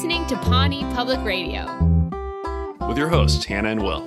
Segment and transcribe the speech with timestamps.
[0.00, 1.66] listening to Pawnee Public Radio.
[2.88, 4.00] With your hosts, Hannah and Will.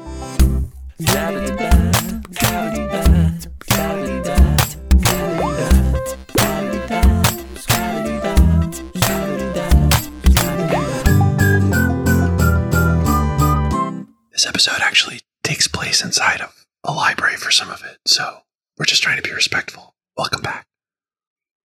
[14.32, 18.40] This episode actually takes place inside of a library for some of it, so
[18.80, 19.94] we're just trying to be respectful.
[20.18, 20.66] Welcome back.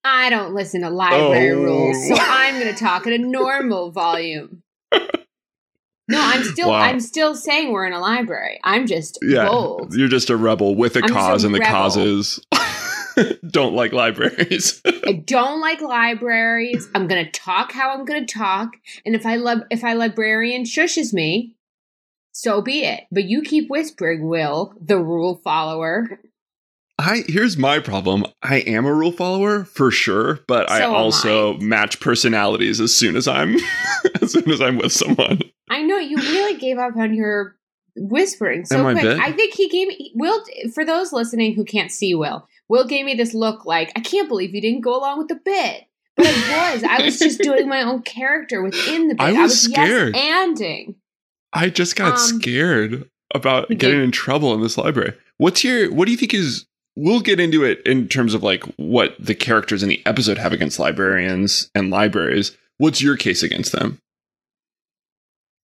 [0.08, 1.64] I don't listen to library Oh.
[1.64, 4.62] rules, so I'm going to talk at a normal volume.
[6.08, 6.82] No, I'm still Wow.
[6.82, 8.60] I'm still saying we're in a library.
[8.64, 9.96] I'm just bold.
[9.96, 11.74] you're just a rebel with a I'm just a cause, and the rebel.
[11.74, 12.40] cause is
[13.50, 14.82] don't like libraries.
[14.86, 16.88] I don't like libraries.
[16.94, 19.94] I'm going to talk how I'm going to talk, and if I love if I
[19.94, 21.56] librarian shushes me,
[22.32, 23.06] so be it.
[23.12, 26.20] But you keep whispering, Will, the rule follower.
[26.98, 28.26] I here's my problem.
[28.42, 32.94] I am a rule follower for sure, but I So am also match personalities as
[32.96, 33.58] soon as I'm
[34.22, 35.42] as soon as I'm with someone.
[35.70, 37.56] I know you really gave up on your
[37.98, 39.04] whispering so Am I quick.
[39.04, 39.20] bit?
[39.20, 40.42] I think he gave me Will.
[40.74, 44.30] For those listening who can't see Will, Will gave me this look like I can't
[44.30, 45.84] believe you didn't go along with the bit.
[46.16, 46.84] But I was.
[46.84, 49.22] I was just doing my own character within the bit.
[49.22, 50.16] I was scared.
[50.16, 50.96] yes anding.
[51.52, 54.04] I just got Um, scared about getting did.
[54.04, 55.14] in trouble in this library.
[55.38, 58.64] What's your what do you think is we'll get into it in terms of like
[58.78, 62.56] what the characters in the episode have against librarians and libraries.
[62.78, 64.00] What's your case against them?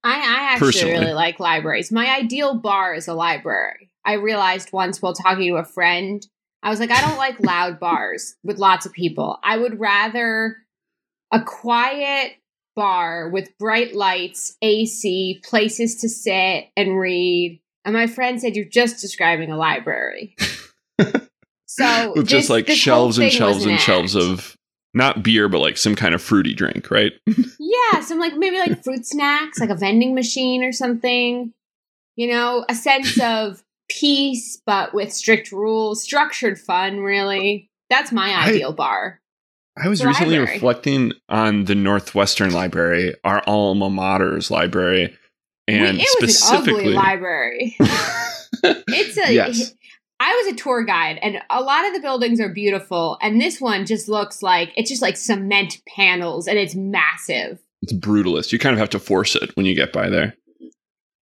[0.03, 0.93] I, I actually Personally.
[0.99, 1.91] really like libraries.
[1.91, 3.91] My ideal bar is a library.
[4.03, 6.25] I realized once while talking to a friend,
[6.63, 9.37] I was like, I don't like loud bars with lots of people.
[9.43, 10.57] I would rather
[11.31, 12.33] a quiet
[12.75, 17.61] bar with bright lights, AC, places to sit and read.
[17.85, 20.35] And my friend said, You're just describing a library.
[21.66, 24.56] so this- just like shelves and shelves an and shelves of
[24.94, 27.14] not beer, but like some kind of fruity drink, right?
[27.59, 31.53] Yeah, some like maybe like fruit snacks, like a vending machine or something.
[32.17, 37.70] You know, a sense of peace, but with strict rules, structured fun, really.
[37.89, 39.20] That's my I- ideal bar.
[39.82, 40.54] I was The recently library.
[40.55, 45.17] reflecting on the Northwestern Library, our alma mater's library,
[45.70, 47.77] and We- it was specifically, an ugly library.
[48.64, 49.33] It's a.
[49.33, 49.73] yes,
[50.21, 53.59] I was a tour guide, and a lot of the buildings are beautiful, and this
[53.59, 57.59] one just looks like it's just like cement panels, and it's massive.
[57.82, 58.52] it's brutalist.
[58.52, 60.36] You kind of have to force it when you get by there.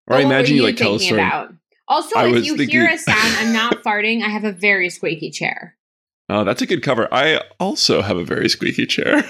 [0.09, 1.21] Or I imagine you like tell a story.
[1.21, 1.55] about?
[1.87, 4.23] Also, I if you thinking- hear a sound, I'm not farting.
[4.25, 5.77] I have a very squeaky chair.
[6.29, 7.07] Oh, that's a good cover.
[7.13, 9.23] I also have a very squeaky chair.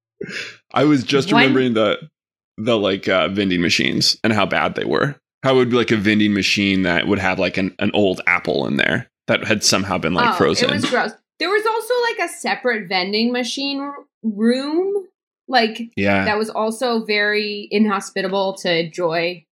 [0.72, 2.08] I was just remembering the
[2.56, 5.20] the like uh, vending machines and how bad they were.
[5.46, 8.20] How it would be like a vending machine that would have like an, an old
[8.26, 10.70] apple in there that had somehow been like Oh, frozen.
[10.70, 11.12] It was gross.
[11.38, 15.06] There was also like a separate vending machine r- room,
[15.46, 16.24] like yeah.
[16.24, 19.46] that was also very inhospitable to Joy.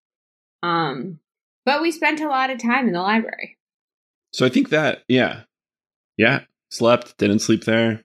[0.64, 1.20] Um,
[1.64, 3.60] but we spent a lot of time in the library.
[4.32, 5.42] So I think that, yeah.
[6.18, 6.40] Yeah.
[6.72, 8.02] Slept, didn't sleep there.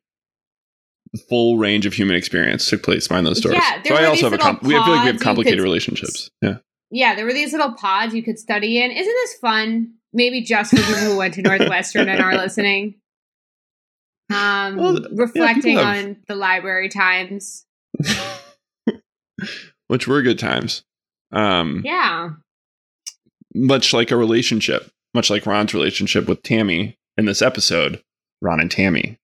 [1.31, 3.55] Full range of human experience took place behind those doors.
[3.55, 6.31] Yeah, so I also have a comp- we I feel like we have complicated relationships.
[6.43, 6.59] Yeah.
[6.91, 8.91] Yeah, there were these little pods you could study in.
[8.91, 9.95] Isn't this fun?
[10.13, 12.95] Maybe just for people who went to Northwestern and are listening.
[14.33, 17.65] Um, Well, reflecting people have- on the library times.
[19.89, 20.83] Which were good times.
[21.33, 22.31] Um Yeah.
[23.55, 28.03] much like a relationship, much like Ron's relationship with Tammy in this episode,
[28.43, 29.19] Ron and Tammy.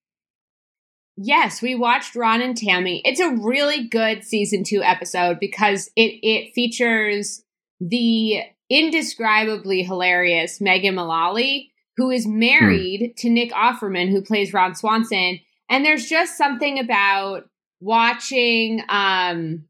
[1.17, 3.01] Yes, we watched Ron and Tammy.
[3.05, 7.43] It's a really good season two episode because it it features
[7.79, 15.39] the indescribably hilarious Megan Mullally, who is married to Nick Offerman, who plays Ron Swanson.
[15.69, 17.49] And there's just something about
[17.81, 19.65] watching um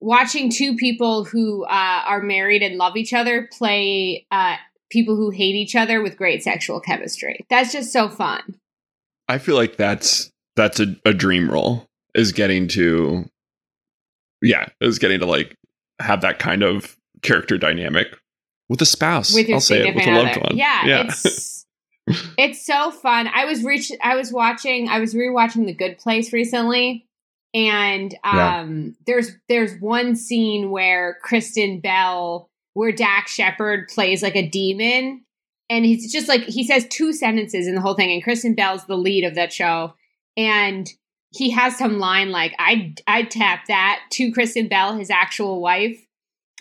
[0.00, 4.56] watching two people who uh, are married and love each other play uh,
[4.90, 7.44] people who hate each other with great sexual chemistry.
[7.50, 8.56] That's just so fun.
[9.28, 13.24] I feel like that's that's a, a dream role is getting to
[14.42, 15.54] yeah, is getting to like
[16.00, 18.08] have that kind of character dynamic
[18.68, 19.34] with a spouse.
[19.34, 20.40] with your I'll say it with a loved other.
[20.48, 20.56] one.
[20.56, 21.04] Yeah, yeah.
[21.08, 21.66] it's
[22.38, 23.28] it's so fun.
[23.32, 27.06] I was reach I was watching I was rewatching The Good Place recently
[27.54, 28.60] and Yeah.
[28.60, 35.24] um there's there's one scene where Kristen Bell where Dax Shepard plays like a demon
[35.70, 38.84] and he's just like he says two sentences in the whole thing and Kristen Bell's
[38.86, 39.94] the lead of that show
[40.36, 40.88] and
[41.30, 45.98] he has some line like I I tap that to Kristen Bell his actual wife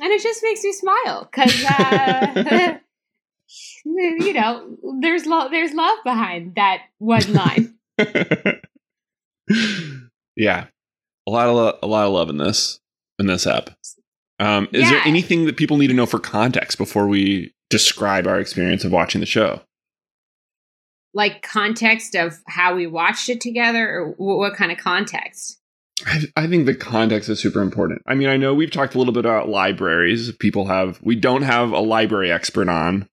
[0.02, 2.78] and it just makes me smile because uh,
[3.86, 7.74] you know there's love there's love behind that one line
[10.36, 10.68] yeah,
[11.28, 12.80] a lot of lo- a lot of love in this.
[13.20, 13.72] in this app.
[14.40, 14.92] Um, is Yeah.
[14.92, 18.92] there anything that people need to know for context before we describe our experience of
[18.92, 19.62] watching the show?
[21.14, 25.60] Like context of how we watched it together, or wh- what kind of context?
[26.06, 28.02] I, I think the context is super important.
[28.06, 30.32] I mean, I know we've talked a little bit about libraries.
[30.34, 33.10] People have, we don't have a library expert on,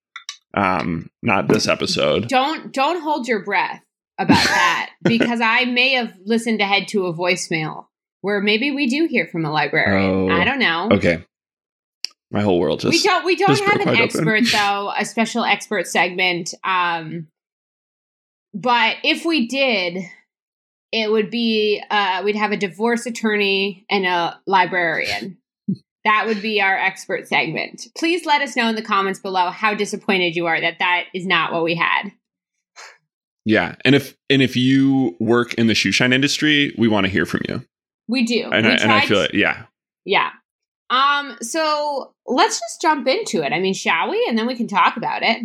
[0.54, 2.28] um, not this episode.
[2.28, 3.82] Don't don't hold your breath
[4.18, 7.86] about that because I may have listened ahead to a voicemail
[8.20, 10.30] where maybe we do hear from a librarian.
[10.30, 10.88] Oh, I don't know.
[10.92, 11.24] Okay.
[12.30, 12.92] My whole world just.
[12.92, 14.00] we don't we don't have an open.
[14.00, 16.54] expert though, a special expert segment.
[16.64, 17.28] Um,
[18.52, 20.04] but if we did,
[20.94, 25.38] it would be uh, we'd have a divorce attorney and a librarian.
[26.06, 27.86] That would be our expert segment.
[27.96, 31.24] Please let us know in the comments below how disappointed you are that that is
[31.26, 32.12] not what we had.
[33.46, 37.10] Yeah, and if and if you work in the shoe shine industry, we want to
[37.10, 37.64] hear from you.
[38.06, 38.50] We do.
[38.52, 39.32] And we I, and I feel it.
[39.32, 39.64] Yeah,
[40.04, 40.28] Yeah.
[40.90, 43.54] Um, so let's just jump into it.
[43.54, 44.26] I mean, shall we?
[44.28, 45.40] And then we can talk about it.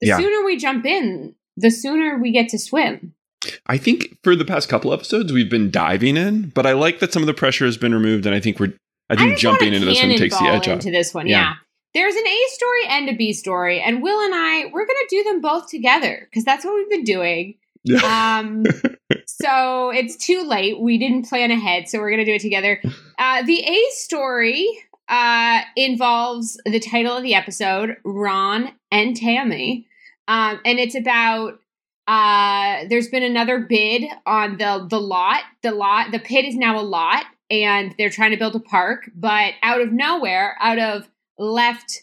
[0.00, 0.16] The Yeah.
[0.16, 3.14] sooner we jump in, the sooner we get to swim.
[3.66, 7.12] I think for the past couple episodes we've been diving in, but I like that
[7.12, 8.74] some of the pressure has been removed, and I think we're.
[9.10, 10.74] I think just jumping into this one takes the edge off.
[10.74, 11.26] into this one.
[11.26, 11.40] Yeah.
[11.40, 11.54] Yeah.
[11.94, 15.24] There's an A story and a B story, and Will and I we're gonna do
[15.24, 17.54] them both together because that's what we've been doing.
[17.84, 18.38] Yeah.
[18.40, 18.64] Um,
[19.26, 20.80] so it's too late.
[20.80, 22.82] We didn't plan ahead, so we're gonna do it together.
[23.18, 24.68] Uh, the A story
[25.08, 29.86] uh, involves the title of the episode, Ron and Tammy,
[30.26, 31.60] um, and it's about.
[32.08, 35.42] Uh, there's been another bid on the the lot.
[35.62, 39.10] The lot, the pit is now a lot, and they're trying to build a park.
[39.14, 41.08] But out of nowhere, out of
[41.38, 42.02] left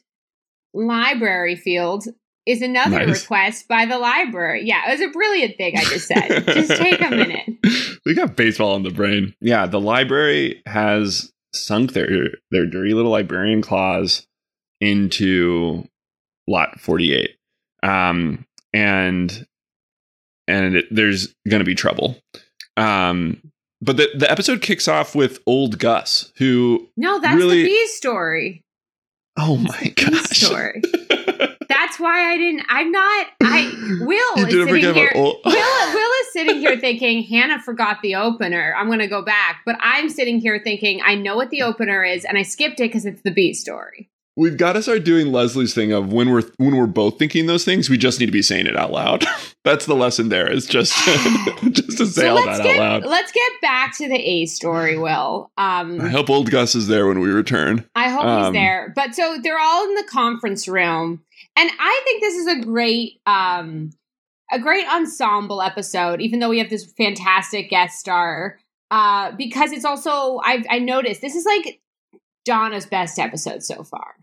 [0.73, 2.05] library field,
[2.45, 3.23] is another Nice.
[3.23, 4.61] request by the library.
[4.65, 6.45] Yeah, it was a brilliant thing I just said.
[6.45, 7.49] just take a minute.
[8.05, 9.33] we got baseball in the brain.
[9.41, 12.07] Yeah, the library has sunk their
[12.51, 14.27] their dirty little librarian claws
[14.79, 15.87] into
[16.47, 17.31] lot 48.
[17.81, 19.47] Um and
[20.47, 22.17] and it, there's going to be trouble.
[22.77, 23.41] Um
[23.81, 27.87] but the the episode kicks off with old Gus who No, that's Really- the B
[27.87, 28.61] story.
[29.37, 30.29] oh my gosh.
[30.29, 30.81] story.
[31.67, 32.65] That's why I didn't.
[32.69, 33.27] I'm not.
[33.41, 35.11] I Will is sitting here.
[35.15, 38.73] Will, Will is sitting here thinking Hannah forgot the opener.
[38.77, 42.03] I'm going to go back, but I'm sitting here thinking I know what the opener
[42.03, 44.09] is, and I skipped it because it's the B story.
[44.37, 47.63] We've got to start doing Leslie's thing of when we're when we're both thinking those
[47.63, 49.23] things, we just need to be saying it out loud.
[49.63, 50.51] That's the lesson there.
[50.51, 50.93] Is just
[51.71, 53.05] just to say so all that get out loud.
[53.05, 54.97] let's get back to the A story.
[54.97, 57.85] Will um, I hope old Gus is there when we return.
[57.95, 58.91] I hope he's Um, there.
[58.93, 61.21] But so they're all in the conference room,
[61.55, 63.91] and I think this is a great, um,
[64.51, 66.19] a great ensemble episode.
[66.19, 68.59] Even though we have this fantastic guest star,
[68.91, 71.79] uh, because it's also I've I noticed this is like
[72.43, 74.15] Donna's best episode so far.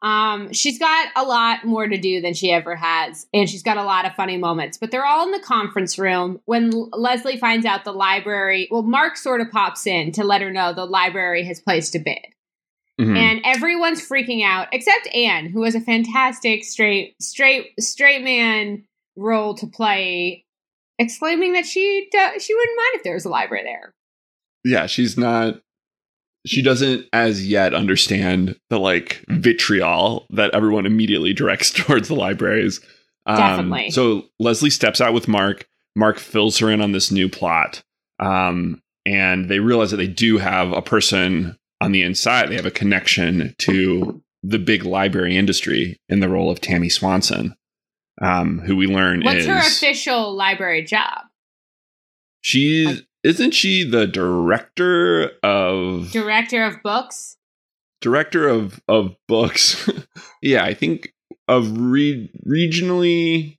[0.00, 3.76] Um, she's got a lot more to do than she ever has, and she's got
[3.78, 4.78] a lot of funny moments.
[4.78, 8.68] But they're all in the conference room when L- Leslie finds out the library.
[8.70, 11.98] Well, Mark sort of pops in to let her know the library has placed a
[11.98, 12.20] bid
[13.00, 13.16] Mhm.
[13.16, 18.84] and everyone's freaking out except Ann, who has a fantastic straight straight straight man
[19.16, 20.44] role to play,
[21.00, 23.92] exclaiming that she do- she wouldn't mind if there was a library there.
[24.64, 25.60] yeah, she's not.
[26.48, 32.80] She doesn't as yet understand the like vitriol that everyone immediately directs towards the libraries.
[33.26, 33.90] Um, Definitely.
[33.90, 35.66] So Leslie steps out with Mark.
[35.94, 37.82] Mark fills her in on this new plot,
[38.20, 42.48] um, and they realize that they do have a person on the inside.
[42.48, 47.56] They have a connection to the big library industry in the role of Tammy Swanson,
[48.22, 51.24] um, who we learn What's is her official library job?
[52.40, 57.36] she's isn't she the director of Director of books.
[58.00, 59.88] director of of books
[60.42, 61.12] yeah i think
[61.48, 63.58] of re- regionally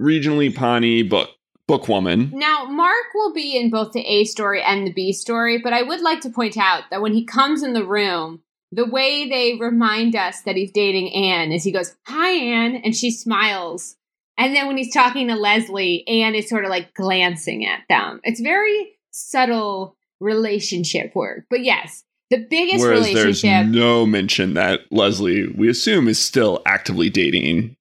[0.00, 1.30] regionally pawnee book
[1.68, 5.72] bookwoman Now, Mark will be in both the A story and the B story, but
[5.72, 9.26] I would like to point out that when he comes in the room, the way
[9.30, 13.96] they remind us that he's dating Ann is he goes, Hi, Ann, and she smiles.
[14.36, 18.20] And then when he's talking to Leslie, Ann is sort of like glancing at them.
[18.24, 21.44] It's very subtle relationship work.
[21.50, 23.66] But yes, the biggest whereas there's relationship.
[23.74, 27.76] no mention that leslie we assume is still actively dating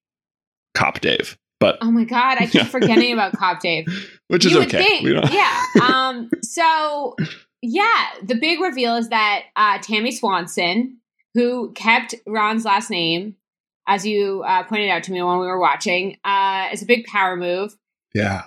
[0.75, 2.63] cop dave but Oh my god, I keep Yeah.
[2.67, 3.85] forgetting about Cop Dave.
[4.27, 5.63] which is you okay think, We don't- yeah.
[5.81, 6.29] Um.
[6.41, 7.15] So,
[7.61, 10.97] yeah, the big reveal is that uh, Tammy Swanson,
[11.35, 13.37] who kept Ron's last name,
[13.87, 17.05] as you uh, pointed out to me when we were watching, uh, is a big
[17.05, 17.75] power move.
[18.13, 18.43] yeah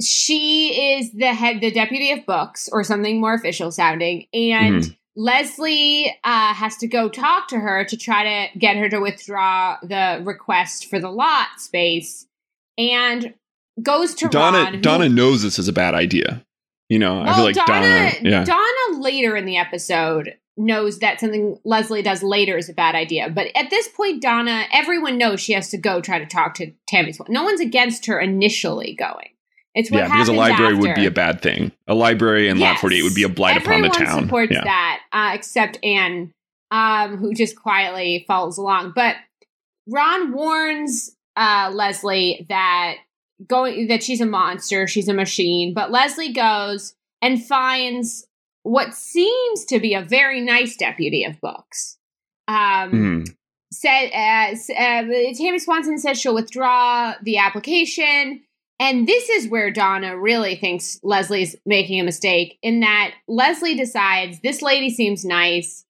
[0.00, 4.92] She is the head, the deputy of books, or something more official sounding, and Mm-hmm.
[5.16, 9.76] Leslie uh, has to go talk to her to try to get her to withdraw
[9.82, 12.26] the request for the lot space,
[12.78, 13.34] and
[13.82, 14.58] goes to Donna.
[14.58, 14.74] Ron.
[14.74, 16.42] who- Donna knows this is a bad idea.
[16.88, 17.68] You know, I feel like Donna,
[18.12, 18.12] Donna.
[18.22, 22.94] yeah, Donna later in the episode knows that something Leslie does later is a bad
[22.94, 23.30] idea.
[23.30, 26.72] But at this point, Donna, everyone knows she has to go try to talk to
[26.86, 27.28] Tammy Swan.
[27.30, 29.28] No one's against her initially going.
[29.74, 31.70] It's what yeah, because a library would be a bad thing.
[31.86, 34.22] A library in Lot 48 would be a blight upon the Everyone town.
[34.24, 34.64] supports yeah.
[34.64, 36.32] that, uh, except Ann,
[36.72, 38.92] um, who just quietly follows along.
[38.96, 39.16] But
[39.88, 42.96] Ron warns uh, Leslie that
[43.46, 45.72] going that she's a monster, she's a machine.
[45.72, 48.26] But Leslie goes and finds
[48.62, 51.96] what seems to be a very nice deputy of books.
[52.48, 53.26] Um, Mhm.
[53.72, 58.42] said uh, uh, Tammy Swanson says she'll withdraw the application.
[58.80, 64.40] And this is where Donna really thinks Leslie's making a mistake in that Leslie decides
[64.40, 65.84] this lady seems nice.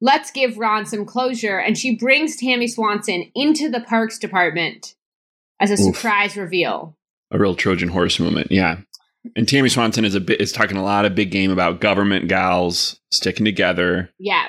[0.00, 1.58] Let's give Ron some closure.
[1.58, 4.96] And she brings Tammy Swanson into the parks department
[5.60, 5.94] as a Oof.
[5.94, 6.96] surprise reveal.
[7.30, 8.50] A real Trojan horse moment.
[8.50, 8.78] Yeah.
[9.36, 12.28] And Tammy Swanson is a bit is talking a lot of big game about government
[12.28, 14.10] gals sticking together.
[14.18, 14.48] Yeah.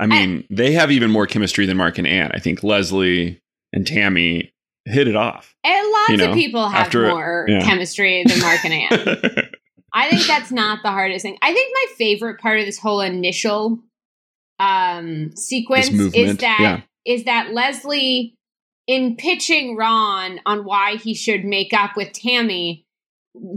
[0.00, 2.32] I mean, they have even more chemistry than Mark and Ann.
[2.34, 3.40] I think Leslie
[3.72, 4.52] and Tammy
[4.86, 5.54] hit it off.
[5.62, 7.64] And lots You know, of people have after- more yeah.
[7.64, 9.48] chemistry than Mark and Ann.
[9.92, 11.38] I think that's not the hardest thing.
[11.40, 13.78] I think my favorite part of this whole initial
[14.60, 16.80] um sequence is that yeah.
[17.04, 18.36] is that Leslie
[18.86, 22.83] in pitching Ron on why he should make up with Tammy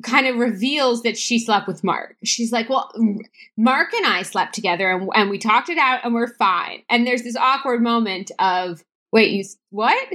[0.03, 2.15] kind of reveals that she slept with Mark.
[2.23, 2.91] She's like, "Well,
[3.57, 7.05] Mark and I slept together and, and we talked it out and we're fine." And
[7.05, 10.07] there's this awkward moment of, "Wait, you what?"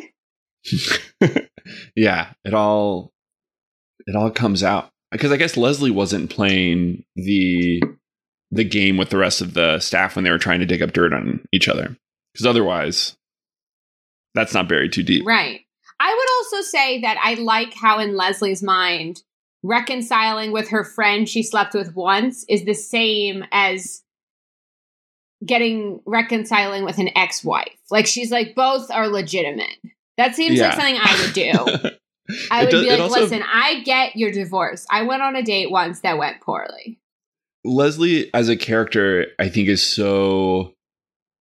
[1.97, 3.13] yeah, it all
[4.07, 7.83] it all comes out because I guess Leslie wasn't playing the
[8.51, 10.93] the game with the rest of the staff when they were trying to dig up
[10.93, 11.97] dirt on each other
[12.33, 13.17] because otherwise
[14.35, 15.27] that's not buried too deep.
[15.27, 15.61] Right.
[16.01, 19.23] I would also say that I like how in Leslie's mind,
[19.63, 24.03] reconciling with her friend she slept with once is the same as
[25.45, 27.77] getting reconciling with an ex-wife.
[27.91, 29.77] Like she's like both are legitimate.
[30.17, 30.69] That seems Yeah.
[30.69, 31.91] like something I would do.
[32.51, 34.87] I would does- be like, also- listen, I get your divorce.
[34.91, 36.99] I went on a date once that went poorly.
[37.65, 40.75] Leslie as a character, I think, is so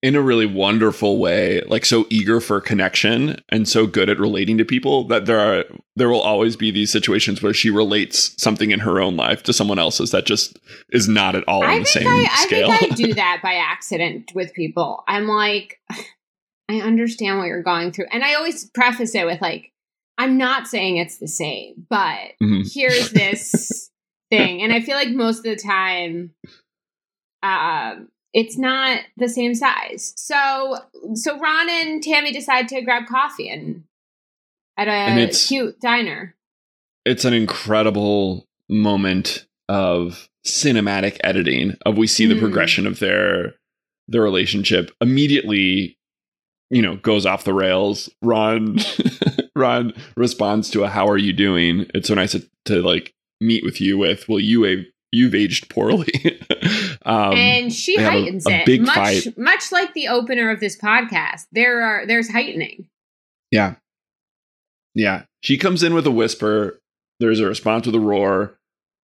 [0.05, 4.55] in a really wonderful way, like so eager for connection and so good at relating
[4.55, 8.69] to people that there are there will always be these situations where she relates something
[8.69, 10.59] in her own life to someone else's that just
[10.91, 13.39] is not at all on I the think same I, I think I do that
[13.41, 15.03] by accident with people.
[15.07, 15.79] I'm like,
[16.69, 19.71] I understand what you're going through, and I always preface it with like,
[20.19, 22.71] I'm not saying it's the same, but Mhm.
[22.71, 23.89] here's this
[24.29, 26.35] thing, and I feel like most of the time,
[27.41, 30.13] um, it's not the same size.
[30.17, 30.75] So,
[31.13, 33.83] so Ron and Tammy decide to grab coffee and
[34.77, 36.35] at And a it's- cute diner.
[37.05, 42.39] it's an incredible moment of cinematic editing of we see the Mm.
[42.41, 43.55] progression of their
[44.07, 45.97] their relationship immediately
[46.69, 48.77] you know goes off the rails ron
[49.55, 53.63] ron responds to a how are you doing it's so nice to, to like meet
[53.63, 56.11] with you with well you a you've aged poorly
[57.05, 59.37] um and she have a- heightens a it much fight.
[59.37, 62.87] much like the opener of this podcast there are there's heightening
[63.51, 63.75] Yeah.
[64.93, 65.23] Yeah.
[65.41, 66.79] She comes in with a whisper.
[67.19, 68.57] There's a response with a roar.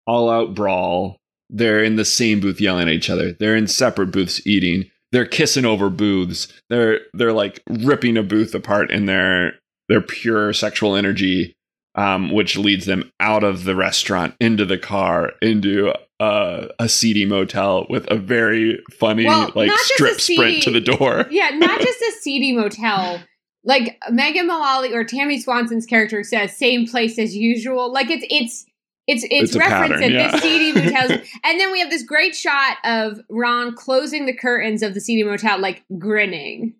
[0.07, 1.17] All out brawl.
[1.51, 3.33] They're in the same booth yelling at each other.
[3.33, 4.91] They're in separate booths eating.
[5.13, 6.47] They're kissing over booths.
[6.69, 9.55] They're they're like ripping a booth apart in their
[9.89, 11.55] their pure sexual energy,
[12.01, 17.27] um, which leads them out of the restaurant into the car into uh, a seedy
[17.27, 21.27] motel with a very funny Well, like strip sprint to the door.
[21.31, 23.21] yeah not just a seedy motel
[23.65, 28.65] like megan mullally or tammy swanson's character says same place as usual like it's it's
[29.07, 30.31] it's it's, It's referenced at yeah.
[30.31, 31.11] this seedy motel
[31.45, 35.25] and then we have this great shot of ron closing the curtains of the seedy
[35.25, 36.75] motel like grinning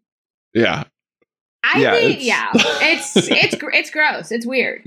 [0.55, 0.85] Yeah.
[1.65, 2.51] I Yeah, think it's- yeah.
[2.55, 4.31] It's it's it's gross.
[4.33, 4.83] It's weird.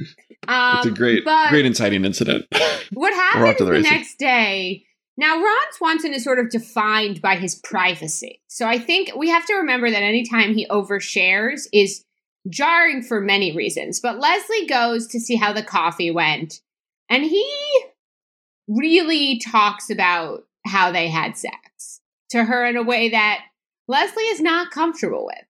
[0.48, 2.46] Um It's a great but great inciting incident.
[2.94, 7.56] what happens the, the next day now ron swanson is sort of defined by his
[7.56, 8.42] privacy.
[8.48, 12.04] So i think we have to remember that anytime he overshares is
[12.50, 16.60] jarring for many reasons but leslie goes to see how the coffee went
[17.10, 17.46] and he
[18.68, 23.42] really talks about how they had sex to her in a way that
[23.88, 25.46] leslie is not comfortable with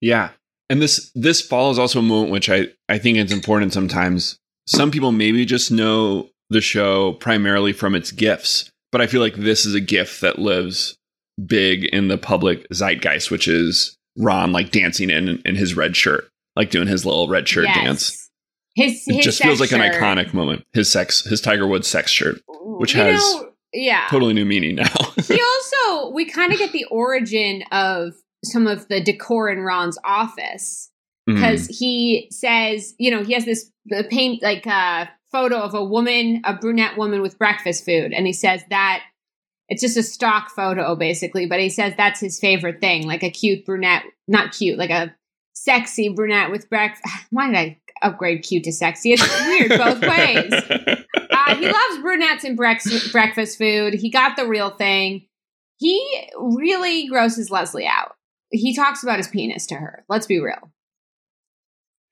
[0.00, 0.30] Yeah.
[0.70, 4.38] And this this follows also a moment which I, I think it's important sometimes.
[4.66, 9.36] Some people maybe just know the show primarily from its gifts, but I feel like
[9.36, 10.98] this is a gift that lives
[11.46, 16.28] big in the public zeitgeist, which is Ron like dancing in in his red shirt,
[16.54, 17.76] like doing his little red shirt yes.
[17.76, 18.30] dance.
[18.74, 19.80] His, his it just feels like shirt.
[19.80, 20.64] an iconic moment.
[20.72, 24.76] His sex, his Tiger Woods sex shirt, which you has know, yeah totally new meaning
[24.76, 25.12] now.
[25.26, 25.40] he
[25.82, 28.14] also we kind of get the origin of
[28.44, 30.90] some of the decor in Ron's office
[31.26, 31.76] because mm.
[31.78, 33.70] he says, you know, he has this
[34.10, 38.32] paint like uh photo of a woman, a brunette woman with breakfast food, and he
[38.32, 39.02] says that
[39.68, 43.30] it's just a stock photo basically, but he says that's his favorite thing, like a
[43.30, 45.14] cute brunette, not cute, like a
[45.52, 47.04] sexy brunette with breakfast.
[47.30, 49.12] Why did I upgrade cute to sexy?
[49.12, 50.52] It's weird both ways.
[51.30, 53.94] Uh, he loves brunettes and brex- breakfast food.
[53.94, 55.26] He got the real thing.
[55.76, 58.16] He really grosses Leslie out.
[58.50, 60.04] He talks about his penis to her.
[60.08, 60.72] Let's be real.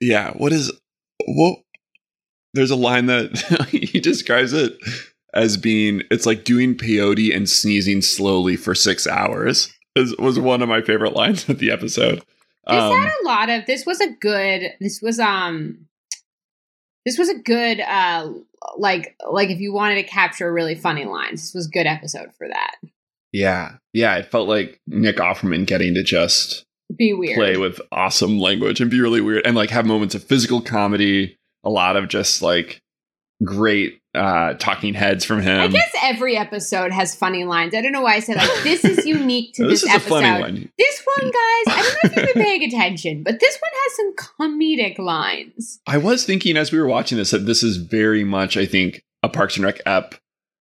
[0.01, 0.33] Yeah.
[0.33, 0.73] What is
[1.27, 1.59] what?
[2.55, 4.77] There's a line that he describes it
[5.35, 9.73] as being it's like doing peyote and sneezing slowly for six hours.
[9.95, 12.23] Is, was one of my favorite lines of the episode.
[12.67, 13.67] This um, had a lot of.
[13.67, 14.73] This was a good.
[14.81, 15.87] This was um.
[17.05, 18.33] This was a good uh
[18.77, 21.43] like like if you wanted to capture really funny lines.
[21.43, 22.75] This was a good episode for that.
[23.37, 24.17] Yeah, yeah.
[24.17, 26.65] It felt like Nick Offerman getting to just
[26.97, 30.25] be weird, play with awesome language, and be really weird, and like have moments of
[30.25, 31.37] physical comedy.
[31.63, 32.81] A lot of just like
[33.45, 35.61] great uh, talking heads from him.
[35.61, 37.75] I guess every episode has funny lines.
[37.75, 40.41] I don't know why I said like this is unique to this, this episode.
[40.41, 40.73] One.
[40.79, 43.97] This one, guys, I don't know if you've been paying attention, but this one has
[43.97, 45.79] some comedic lines.
[45.87, 49.03] I was thinking as we were watching this that this is very much, I think,
[49.23, 50.15] a Parks and Rec ep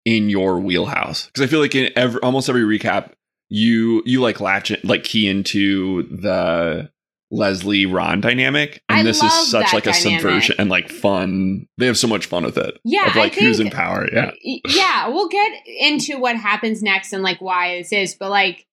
[0.04, 3.12] in your wheelhouse because I feel like in every almost every recap
[3.48, 6.90] you you like latch it like key into the
[7.30, 8.82] Leslie Ron dynamic.
[8.88, 11.68] And I this is such like a subversion and like fun.
[11.78, 12.78] They have so much fun with it.
[12.84, 13.06] Yeah.
[13.08, 14.08] Of like think, who's in power.
[14.12, 14.32] Yeah.
[14.42, 15.08] Yeah.
[15.08, 18.66] We'll get into what happens next and like why this is, but like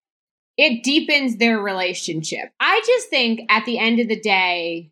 [0.58, 2.50] it deepens their relationship.
[2.60, 4.92] I just think at the end of the day,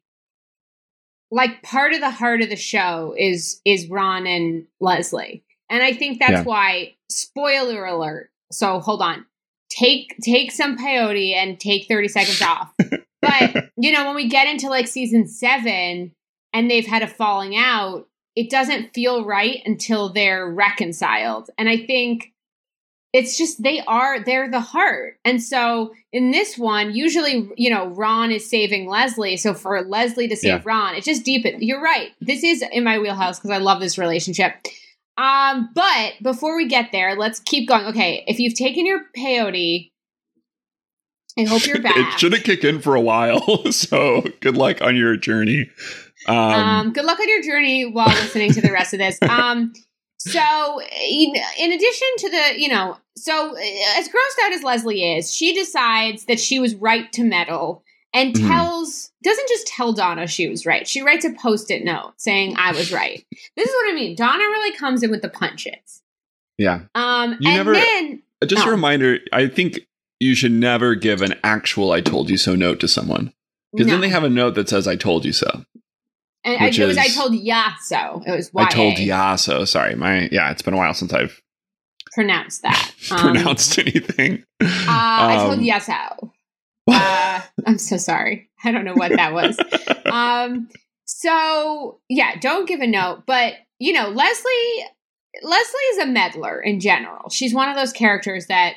[1.32, 5.43] like part of the heart of the show is is Ron and Leslie.
[5.69, 6.43] And I think that's yeah.
[6.43, 8.30] why spoiler alert.
[8.51, 9.25] So hold on.
[9.69, 12.73] Take take some peyote and take 30 seconds off.
[13.21, 16.12] But, you know, when we get into like season seven
[16.54, 21.49] and they've had a falling out, it doesn't feel right until they're reconciled.
[21.58, 22.34] And I think
[23.15, 27.88] it's just they are they're the heart and so in this one usually you know
[27.88, 30.62] ron is saving leslie so for leslie to save yeah.
[30.65, 33.97] ron it just deepens you're right this is in my wheelhouse because i love this
[33.97, 34.54] relationship
[35.17, 39.91] um but before we get there let's keep going okay if you've taken your peyote
[41.38, 41.97] I hope you're back.
[41.97, 45.69] it shouldn't kick in for a while, so good luck on your journey.
[46.28, 49.19] Um, um, good luck on your journey while listening to the rest of this.
[49.30, 49.73] Um,
[50.17, 53.56] so, in, in addition to the, you know, so
[53.97, 57.84] as grossed out as Leslie is, she decides that she was right to meddle
[58.15, 58.47] and mm-hmm.
[58.47, 60.88] tells, doesn't just tell Donna she was right.
[60.88, 63.25] She writes a post it note saying, I was right.
[63.58, 64.15] This is what I mean.
[64.15, 66.01] Donna really comes in with the punches.
[66.58, 66.84] Yeah.
[66.95, 68.23] Um, you and never, then.
[68.45, 68.69] Just oh.
[68.69, 69.82] a reminder, I think
[70.21, 73.34] you should never give an actual I told you so note to someone.
[73.73, 73.93] Because no.
[73.93, 75.65] then they have a note that says I told you so.
[76.45, 78.23] And I, it was I told ya so.
[78.25, 78.65] It was Y-A.
[78.65, 79.65] I told ya so.
[79.65, 79.95] Sorry.
[79.95, 81.41] My yeah, it's been a while since I've
[82.13, 82.91] pronounced that.
[83.12, 84.43] Um, pronounced anything.
[84.60, 86.32] Uh, um, I told ya so.
[86.88, 88.50] Uh, I'm so sorry.
[88.63, 89.60] I don't know what that was.
[90.12, 90.69] um
[91.06, 94.86] so yeah, don't give a note, but you know, Leslie
[95.43, 97.30] Leslie is a meddler in general.
[97.30, 98.76] She's one of those characters that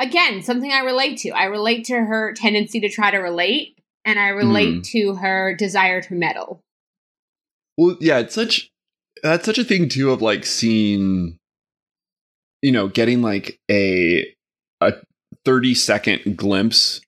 [0.00, 1.30] again, something I relate to.
[1.30, 4.84] I relate to her tendency to try to relate, and I relate mm.
[4.90, 6.60] to her desire to meddle.
[7.76, 8.70] Well, yeah, it's such
[9.22, 11.38] that's such a thing too of like seeing,
[12.62, 14.34] you know, getting like a
[14.80, 14.94] a
[15.44, 17.00] thirty second glimpse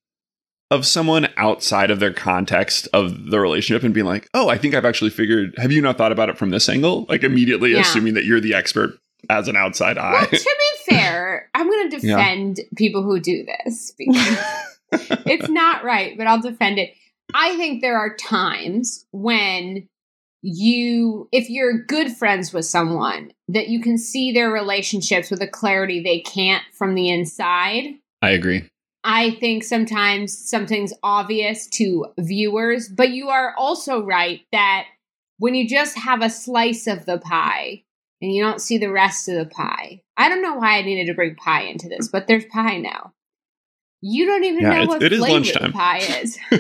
[0.73, 4.75] of someone outside of their context of the relationship and being like, oh, I think
[4.75, 5.55] I've actually figured.
[5.59, 7.05] Have you not thought about it from this angle?
[7.11, 7.81] Like immediately yeah.
[7.81, 10.13] assuming that you're the expert as an outside eye.
[10.13, 12.65] Well, to be fair, I'm going to defend yeah.
[12.75, 14.39] people who do this because
[15.27, 16.95] it's not right, but I'll defend it.
[17.35, 19.87] I think there are times when
[20.41, 25.47] you, if you're good friends with someone, that you can see their relationships with a
[25.47, 27.85] clarity they can't from the inside.
[28.23, 28.65] I agree.
[29.05, 34.87] I think sometimes something's obvious to viewers, but you are also right that
[35.39, 37.83] when you just have a slice of the pie,
[38.23, 40.01] and you don't see the rest of the pie.
[40.17, 43.13] I don't know why I needed to bring pie into this, but there's pie now.
[44.01, 46.39] You don't even yeah, know what it flavor the pie is.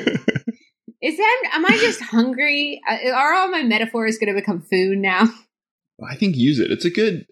[1.00, 1.50] is that?
[1.54, 2.80] Am I just hungry?
[2.88, 5.28] Uh, are all my metaphors going to become food now?
[6.04, 6.72] I think use it.
[6.72, 7.26] It's a good.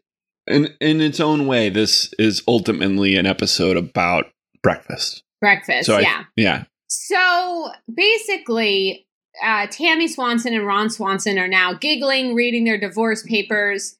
[0.46, 4.26] in in its own way, this is ultimately an episode about
[4.62, 5.22] breakfast.
[5.40, 6.24] Breakfast, So I- yeah.
[6.36, 6.64] Yeah.
[6.88, 9.06] So basically,
[9.42, 13.96] uh, Tammy Swanson and Ron Swanson are now giggling, reading their divorce papers.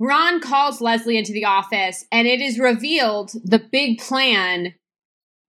[0.00, 4.74] Ron calls Leslie into the office, and it is revealed the big plan.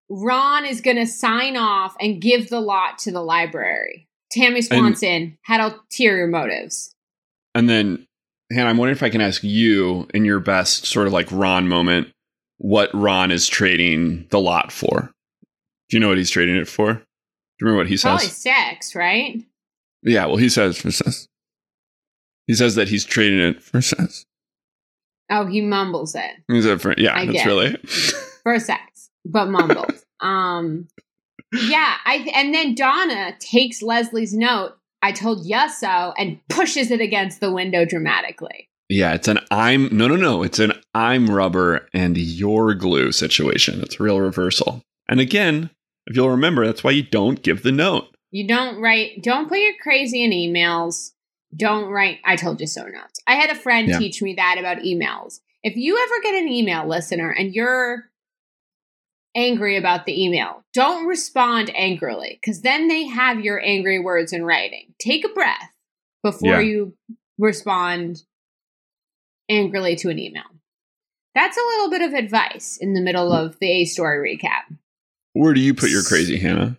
[0.07, 4.07] Ron is going to sign off and give the lot to the library.
[4.31, 6.93] Tammy Swanson had ulterior motives.
[7.55, 8.05] And then,
[8.51, 11.67] Hannah, I'm wondering if I can ask you, in your best sort of like Ron
[11.67, 12.09] moment,
[12.57, 15.11] what Ron is trading the lot for.
[15.89, 16.93] Do you know what he's trading it for?
[16.93, 16.99] Do
[17.61, 18.37] you remember what he Probably says?
[18.37, 19.41] sex, right?
[20.03, 21.27] Yeah, well, he says for sex.
[22.47, 24.25] He says that he's trading it for sex.
[25.29, 26.31] Oh, he mumbles it.
[26.47, 27.75] He said for yeah, I that's really.
[28.43, 29.93] for sex, but mumbled.
[30.19, 30.87] um,
[31.53, 34.73] yeah, I and then Donna takes Leslie's note.
[35.01, 38.69] I told ya so, and pushes it against the window dramatically.
[38.89, 40.43] Yeah, it's an I'm no no no.
[40.43, 43.81] It's an I'm rubber and you're glue situation.
[43.81, 44.83] It's a real reversal.
[45.09, 45.69] And again,
[46.05, 48.07] if you'll remember, that's why you don't give the note.
[48.31, 49.23] You don't write.
[49.23, 51.11] Don't put your crazy in emails.
[51.55, 52.19] Don't write.
[52.25, 53.19] I told you so notes.
[53.27, 53.97] I had a friend Yeah.
[53.97, 55.39] teach me that about emails.
[55.63, 58.11] If you ever get an email, listener, and you're
[59.35, 64.45] angry about the email, don't respond angrily because then they have your angry words in
[64.45, 64.93] writing.
[64.99, 65.71] Take a breath
[66.23, 66.67] before Yeah.
[66.67, 66.97] you
[67.37, 68.23] respond
[69.49, 70.43] angrily to an email.
[71.33, 74.75] That's a little bit of advice in the middle of the A story recap.
[75.33, 76.77] Where do you put your crazy, Hannah?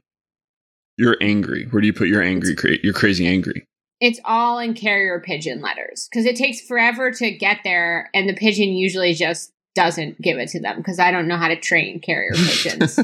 [0.96, 1.66] You're angry.
[1.70, 2.56] Where do you put your angry?
[2.56, 3.66] Cra- you're crazy angry.
[4.00, 8.34] It's all in carrier pigeon letters because it takes forever to get there, and the
[8.34, 12.00] pigeon usually just doesn't give it to them because I don't know how to train
[12.00, 12.98] carrier pigeons.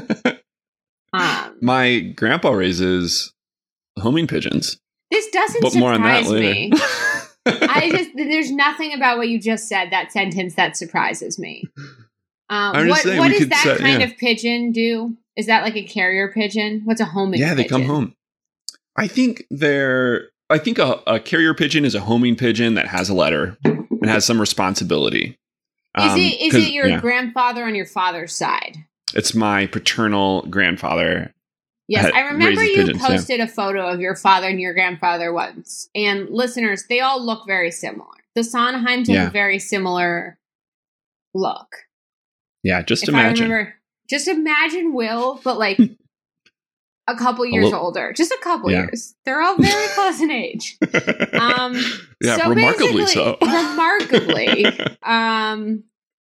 [1.13, 3.31] um, My grandpa raises
[3.99, 4.77] homing pigeons,
[5.11, 6.53] this doesn't but more on that surprise later.
[6.53, 6.71] me.
[7.45, 11.63] I just there's nothing about what you just said that sentence that surprises me.
[12.49, 14.07] Um, what saying, what does that set- kind yeah.
[14.07, 15.17] of pigeon do?
[15.35, 16.81] Is that like a carrier pigeon?
[16.85, 17.39] What's a homing?
[17.39, 17.47] Pigeon?
[17.47, 18.13] Yeah, they come home.
[18.95, 20.29] I think they're.
[20.49, 24.05] I think a, a carrier pigeon is a homing pigeon that has a letter and
[24.05, 25.37] has some responsibility.
[25.97, 28.77] Is Um, it is it your yeah, grandfather on your father's side?
[29.15, 31.33] it's my paternal grandfather.
[31.87, 33.07] Yes, I remember you pigeons, yeah.
[33.07, 35.89] posted a photo of your father and your grandfather once.
[35.93, 38.07] And listeners, they all look very similar.
[38.35, 40.37] The Sondheims have a very similar
[41.33, 41.67] look.
[42.63, 43.49] Yeah, just if imagine.
[43.49, 43.73] Remember,
[44.09, 45.77] just imagine Will, but like
[47.07, 48.13] a couple years little- older.
[48.13, 48.83] Just a couple Yeah.
[48.83, 49.15] years.
[49.25, 50.77] They're all very close in age.
[51.33, 51.75] Um,
[52.21, 53.37] yeah, so remarkably so.
[53.41, 54.65] remarkably.
[55.03, 55.83] um,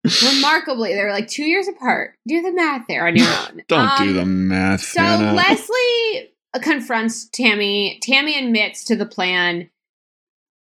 [0.05, 2.15] remarkably, they're like two years apart.
[2.27, 3.63] Do the math there on your own.
[3.69, 4.83] Don't Um, do the math.
[4.83, 5.33] So Hannah.
[5.35, 7.99] Leslie confronts Tammy.
[8.03, 9.69] Tammy admits to the plan.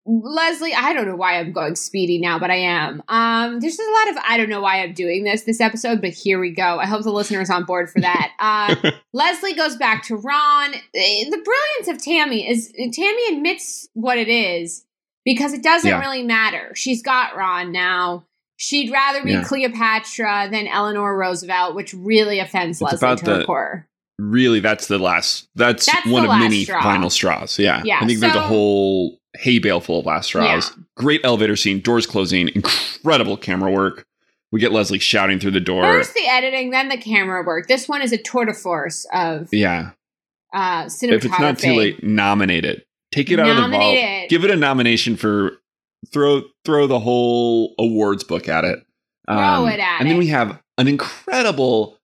[0.06, 3.04] Leslie, I don't know why I'm going speedy now, but I am.
[3.10, 6.02] Um, there's just a lot of I don't know why I'm doing this this episode,
[6.02, 6.80] but here we go.
[6.80, 8.32] I hope the listeners on board for that.
[8.40, 10.74] Uh, Leslie goes back to Ron.
[10.74, 14.84] Eh, The brilliance of Tammy is Tammy admits what it is
[15.26, 16.00] because it doesn't Yeah.
[16.00, 16.72] really matter.
[16.74, 18.26] She's got Ron now.
[18.62, 19.44] She'd rather be Yeah.
[19.44, 23.88] Cleopatra than Eleanor Roosevelt, which really offends It's Leslie to her the- core.
[24.20, 25.48] really, that's the last.
[25.56, 26.82] That's, That's one of many straw.
[26.82, 27.58] final straws.
[27.58, 30.72] Yeah, Yeah, I think there's a whole hay bale full of last straws.
[30.98, 34.06] Great elevator scene, doors closing, incredible camera work.
[34.52, 35.84] We get Leslie shouting through the door.
[35.84, 37.68] First the editing, then the camera work.
[37.70, 39.92] This one is a tour de force of yeah,
[40.54, 41.14] uh, cinematography.
[41.14, 42.86] if it's not too late, nominate it.
[43.14, 43.72] Take it out of the vault.
[43.72, 44.30] Nominate it.
[44.30, 45.54] Give it a nomination for
[46.12, 48.80] throw throw the whole awards book at it.
[49.28, 51.98] Um, Throw it at and then we have an incredible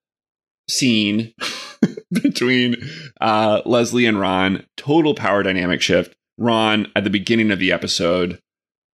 [0.69, 1.34] scene
[2.12, 2.75] between
[3.19, 4.65] uh, Leslie and Ron.
[4.77, 6.15] Total power dynamic shift.
[6.38, 8.39] Ron at the beginning of the episode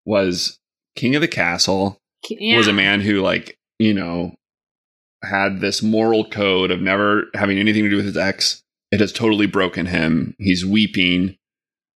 [0.04, 0.58] was
[0.96, 1.98] king of the castle.
[2.28, 2.56] Yeah.
[2.56, 4.34] Was a man who like you know
[5.22, 8.62] had this moral code of never having anything to do with his ex.
[8.90, 10.34] It has totally broken him.
[10.38, 11.36] He's weeping.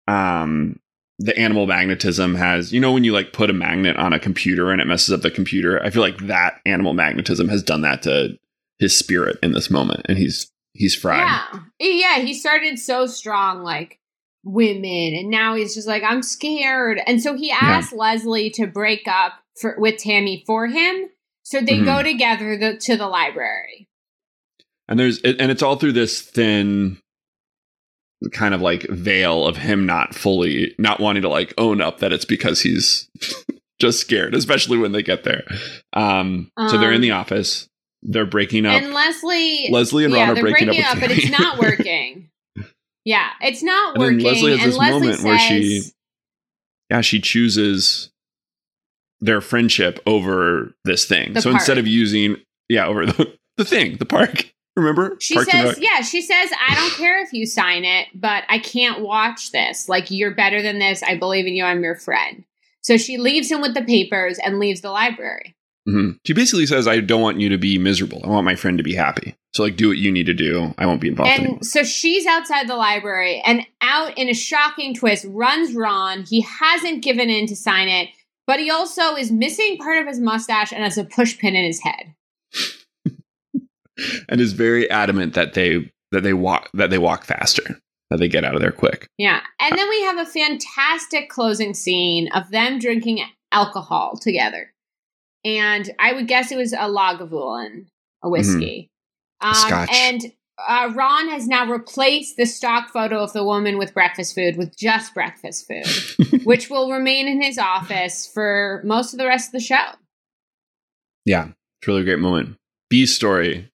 [0.09, 0.79] Um,
[1.19, 4.71] the animal magnetism has, you know, when you like put a magnet on a computer
[4.71, 5.83] and it messes up the computer.
[5.83, 8.39] I feel like that animal magnetism has done that to
[8.79, 11.21] his spirit in this moment, and he's he's fried.
[11.21, 11.61] Yeah.
[11.81, 13.99] Yeah, he started so strong, like
[14.45, 17.01] women, and now he's just like, I'm scared.
[17.07, 21.09] And so he asked Leslie to break up for with Tammy for him.
[21.45, 21.85] So they Mhm.
[21.85, 23.89] go together the, to the library.
[24.89, 26.99] And there's and it's all through this thin
[28.33, 32.13] kind of like veil of him not fully not wanting to like own up that
[32.13, 33.09] it's because he's
[33.81, 35.45] just scared, especially when they get there.
[35.93, 37.69] Um, so they're in Um, the office.
[38.03, 38.81] They're breaking up.
[38.83, 42.29] And Leslie Leslie and yeah, Ron are breaking, breaking, up, up, but it's not working.
[43.05, 44.21] yeah, it's not And working.
[44.21, 45.83] Leslie has and this Leslie moment where she-
[46.91, 48.11] yeah, she chooses
[49.21, 51.35] their friendship over this thing.
[51.35, 51.55] So park.
[51.57, 52.37] instead of using
[52.69, 54.53] yeah over the the thing, the park.
[54.77, 55.17] Remember?
[55.21, 58.59] She Parks says, yeah, she says, I don't care if you sign it, but I
[58.59, 59.89] can't watch this.
[59.89, 61.03] Like, you're better than this.
[61.03, 61.65] I believe in you.
[61.65, 62.45] I'm your friend.
[62.83, 65.57] So she leaves him with the papers and leaves the library.
[65.89, 66.19] Mhm.
[66.27, 68.21] She basically says, "I don't want you to be miserable.
[68.25, 69.35] I want my friend to be happy.
[69.55, 70.75] So like, do what you need to do.
[70.79, 74.35] I won't be involved anymore." And so she's outside the library, and out in a
[74.35, 76.25] shocking twist runs Ron.
[76.29, 78.09] He hasn't given in to sign it,
[78.49, 81.65] but he also is missing part of his mustache and has a push pin in
[81.65, 82.15] his head.
[84.29, 87.79] and is very adamant that they that they walk that they walk faster,
[88.11, 89.09] that they get out of there quick.
[89.19, 89.41] Yeah.
[89.61, 94.73] And then we have a fantastic closing scene of them drinking alcohol together.
[95.45, 97.87] And I would guess it was a Lagavulin,
[98.23, 98.91] a whiskey.
[99.41, 99.91] Um, Scotch.
[99.93, 104.57] And uh, Ron has now replaced the stock photo of the woman with breakfast food
[104.57, 109.49] with just breakfast food, which will remain in his office for most of the rest
[109.49, 109.85] of the show.
[111.25, 112.57] Yeah, it's a really great moment.
[112.89, 113.71] B's story.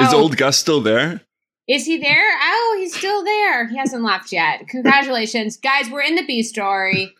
[0.00, 1.22] Is Oh, old Gus still there?
[1.68, 2.30] Is he there?
[2.42, 3.66] Oh, he's still there.
[3.66, 4.68] He hasn't left yet.
[4.68, 5.56] Congratulations.
[5.56, 7.14] Guys, we're in the B story.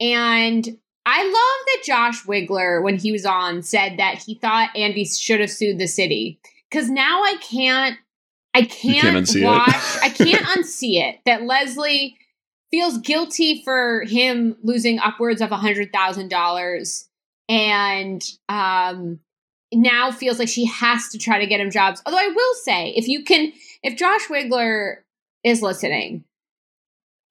[0.00, 0.66] And
[1.06, 5.40] I love that Josh Wiggler, when he was on, said that he thought Andy should
[5.40, 6.40] have sued the city.
[6.70, 7.96] Because now I can't
[8.54, 9.44] I can't, can't unsee it.
[9.44, 12.16] watch I can't unsee it that Leslie
[12.72, 17.08] feels guilty for him losing upwards of a hundred thousand dollars
[17.48, 19.20] and um
[19.76, 22.02] now feels like she has to try to get him jobs.
[22.06, 24.96] Although I will say, if you can, if Josh Wiggler
[25.44, 26.24] is listening,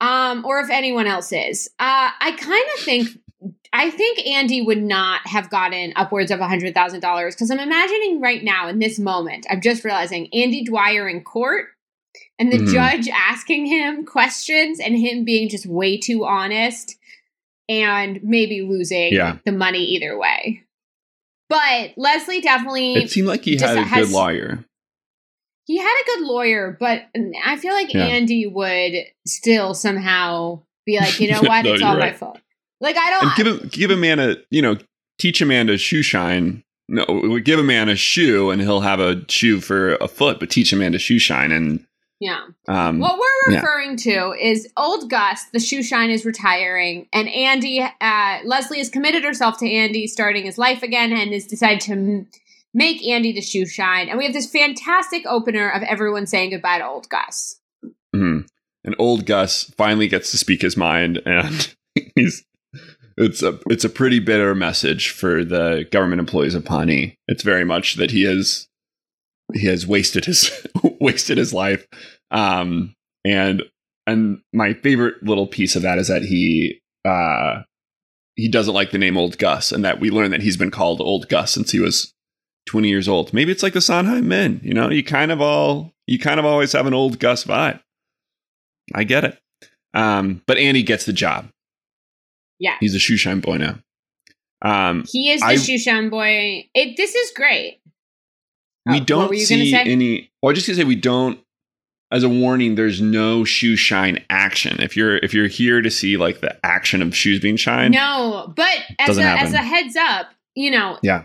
[0.01, 3.08] um, or if anyone else is, uh, I kind of think,
[3.73, 7.60] I think Andy would not have gotten upwards of a hundred thousand dollars because I'm
[7.60, 11.67] imagining right now in this moment, I'm just realizing Andy Dwyer in court.
[12.38, 12.71] And the Mhm.
[12.73, 16.97] judge asking him questions and him being just way too honest
[17.69, 19.38] and maybe losing Yeah.
[19.45, 20.62] the money either way.
[21.49, 24.65] But Leslie definitely It seemed like he had a has- good lawyer.
[25.65, 27.03] he had a good lawyer, but
[27.43, 28.05] I feel like Yeah.
[28.05, 28.93] Andy would
[29.27, 32.39] still somehow be like, you know what, No, it's all my fault.
[32.81, 33.23] Like I don't.
[33.25, 34.77] And give him give a man a you know
[35.19, 36.63] teach a man to shoe shine.
[36.88, 40.39] No, we give a man a shoe and he'll have a shoe for a foot,
[40.39, 41.86] but teach a man to shoe shine and
[42.19, 42.41] yeah.
[42.67, 43.60] um What we're yeah.
[43.60, 48.89] referring to is old Gus, the shoe shine is retiring, and Andy, uh, Leslie has
[48.89, 52.28] committed herself to Andy starting his life again and has decided to m-
[52.73, 54.10] make Andy the shoe shine.
[54.10, 57.60] And we have this fantastic opener of everyone saying goodbye to old Gus.
[58.15, 58.47] mhm.
[58.84, 61.73] and old Gus finally gets to speak his mind and
[62.15, 62.43] he's
[63.17, 67.17] it's a it's a pretty bitter message for the government employees of Pawnee.
[67.30, 68.67] It's very much that he has
[69.53, 70.51] he has wasted his
[70.99, 71.86] wasted his life.
[72.31, 72.93] Um
[73.25, 73.63] and
[74.08, 77.62] and my favorite little piece of that is that he uh
[78.36, 80.99] he doesn't like the name Old Gus and that we learn that he's been called
[80.99, 82.13] Old Gus since he was
[82.67, 83.31] 20 years old.
[83.34, 86.45] Maybe it's like the Sondheim men, you know, you kind of all you kind of
[86.45, 87.79] always have an Old Gus vibe.
[88.93, 89.39] I get it.
[89.93, 91.49] Um but Andy gets the job.
[92.60, 92.75] Yeah.
[92.79, 93.79] He's a shoe shine boy now.
[94.62, 96.67] Um He is the I- shoe shine boy.
[96.73, 97.79] It, this is great.
[98.86, 101.39] We Oh, don't see any well, I just gonna say we don't
[102.12, 104.82] as a warning, there's no shoe shine action.
[104.82, 108.54] If you're if you're here to see like the action of shoes being shined, No,
[108.56, 111.24] but as a, as a heads up, you know, Yeah.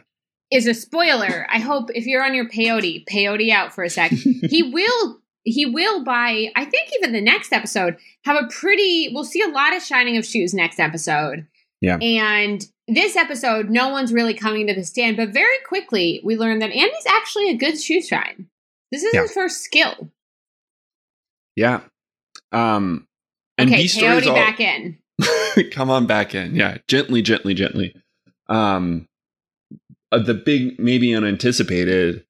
[0.51, 1.47] is a spoiler.
[1.51, 4.11] I hope if you're on your peyote, peyote out for a sec.
[4.11, 9.25] he will he will by I think even the next episode have a pretty we'll
[9.25, 11.47] see a lot of shining of shoes next episode.
[11.83, 11.99] Yeah.
[11.99, 16.59] And this episode, no one's really coming to the stand, but very quickly we learn
[16.61, 18.49] that Andy's actually a good shoe shine.
[18.93, 19.23] This is Yeah.
[19.23, 20.11] his first skill.
[21.57, 21.81] yeah.
[22.53, 23.07] Um
[23.59, 24.99] and okay, peyote all back in.
[25.73, 26.55] come on back in.
[26.57, 27.95] Yeah, gently, gently, gently.
[28.49, 29.07] Um
[30.13, 32.25] uh, the big maybe unanticipated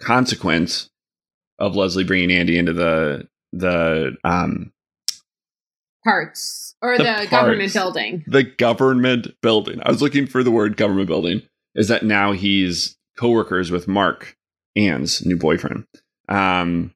[0.00, 0.90] consequence
[1.58, 4.72] of Leslie bringing Andy into the the um
[6.04, 8.24] Parts or The the, government building.
[8.26, 9.80] the government building.
[9.82, 11.42] I was looking for the word government building.
[11.74, 14.36] Is that now he's coworkers with Mark,
[14.76, 15.84] Ann's new boyfriend.
[16.28, 16.92] Um,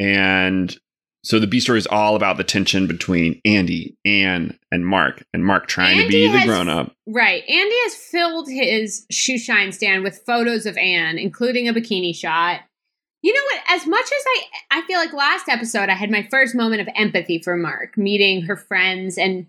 [0.00, 0.76] and
[1.22, 5.44] so the B story is all about the tension between Andy, Ann, and Mark, and
[5.44, 6.94] Mark trying to Andy be the grown up.
[7.06, 7.42] Right.
[7.48, 12.60] Andy has filled his shoe shine stand with photos of Ann, including a bikini shot.
[13.22, 13.62] You know what?
[13.68, 16.88] As much as I I feel like last episode I had my first moment of
[16.94, 19.46] empathy for Mark, meeting her friends and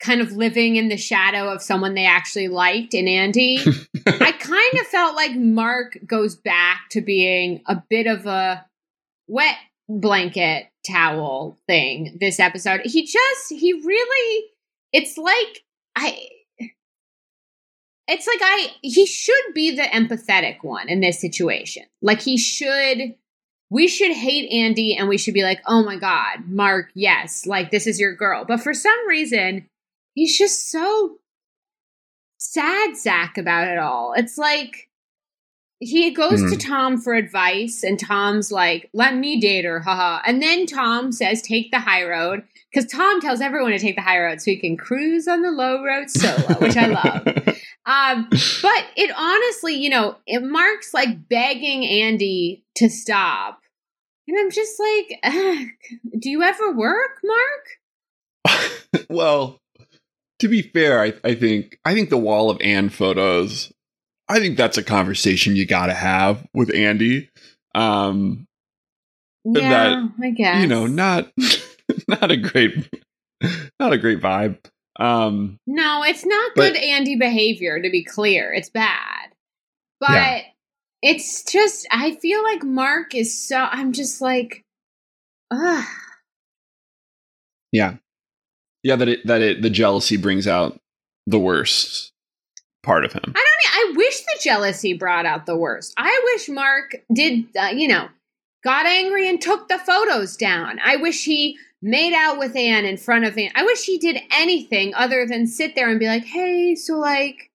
[0.00, 3.58] kind of living in the shadow of someone they actually liked in Andy.
[4.06, 8.64] I kind of felt like Mark goes back to being a bit of a
[9.26, 9.56] wet
[9.88, 12.82] blanket towel thing this episode.
[12.84, 14.46] He just he really
[14.92, 15.64] it's like
[15.96, 16.18] I
[18.08, 21.84] it's like I he should be the empathetic one in this situation.
[22.00, 23.14] Like he should
[23.70, 27.70] we should hate Andy and we should be like, "Oh my god, Mark, yes, like
[27.70, 29.66] this is your girl." But for some reason,
[30.14, 31.18] he's just so
[32.38, 34.14] sad sack about it all.
[34.16, 34.88] It's like
[35.80, 36.48] he goes mm.
[36.48, 36.72] to hmm.
[36.72, 41.42] Tom for advice, and Tom's like, "Let me date her, haha." And then Tom says,
[41.42, 44.56] "Take the high road," because Tom tells everyone to take the high road so he
[44.56, 47.44] can cruise on the low road solo, which I love.
[47.88, 48.28] Um,
[48.62, 53.62] but it honestly, you know, it marks like begging Andy to stop,
[54.28, 55.20] and I'm just like,
[56.18, 58.68] "Do you ever work, Mark?"
[59.08, 59.58] well,
[60.40, 63.72] to be fair, I, I think I think the wall of Ann photos.
[64.28, 67.30] I think that's a conversation you got to have with Andy.
[67.74, 68.46] Um,
[69.46, 71.32] yeah, that, I guess you know, not
[72.08, 72.86] not a great,
[73.80, 74.58] not a great vibe.
[74.98, 77.80] Um, no, it's not but, good Andy behavior.
[77.80, 79.28] To be clear, it's bad,
[80.00, 80.42] but yeah.
[81.02, 83.58] it's just I feel like Mark is so.
[83.58, 84.64] I'm just like,
[85.50, 85.84] ugh.
[87.70, 87.96] Yeah,
[88.82, 90.80] yeah, that it that it the jealousy brings out
[91.26, 92.12] the worst
[92.82, 93.22] part of him.
[93.26, 93.58] I don't.
[93.78, 95.94] I wish the jealousy brought out the worst.
[95.96, 97.44] I wish Mark did.
[97.56, 98.08] Uh, you know,
[98.64, 100.80] got angry and took the photos down.
[100.84, 103.50] I wish he made out with Ann in front of Ann.
[103.54, 107.50] I wish he did anything other than sit there and be like, "Hey, so like,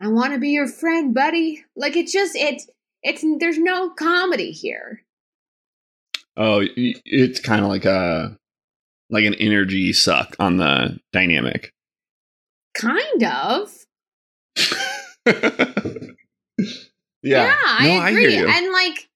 [0.00, 2.62] I want to be your friend, buddy." Like it just it
[3.02, 5.02] it's there's no comedy here.
[6.36, 8.36] Oh, it's kind of like a
[9.10, 11.72] like an energy suck on the dynamic.
[12.74, 13.74] Kind of.
[15.26, 16.12] yeah.
[17.22, 18.38] Yeah, I no, agree.
[18.38, 19.09] I and like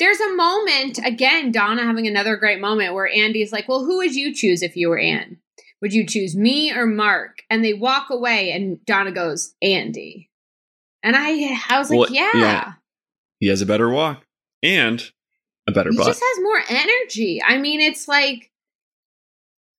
[0.00, 4.14] there's a moment, again, Donna having another great moment where Andy's like, Well, who would
[4.14, 5.36] you choose if you were Ann?
[5.80, 7.42] Would you choose me or Mark?
[7.48, 10.30] And they walk away and Donna goes, Andy.
[11.02, 12.30] And I I was well, like, yeah.
[12.34, 12.72] yeah.
[13.38, 14.24] He has a better walk
[14.62, 15.02] and
[15.68, 16.06] a better he butt.
[16.06, 17.40] He just has more energy.
[17.42, 18.49] I mean, it's like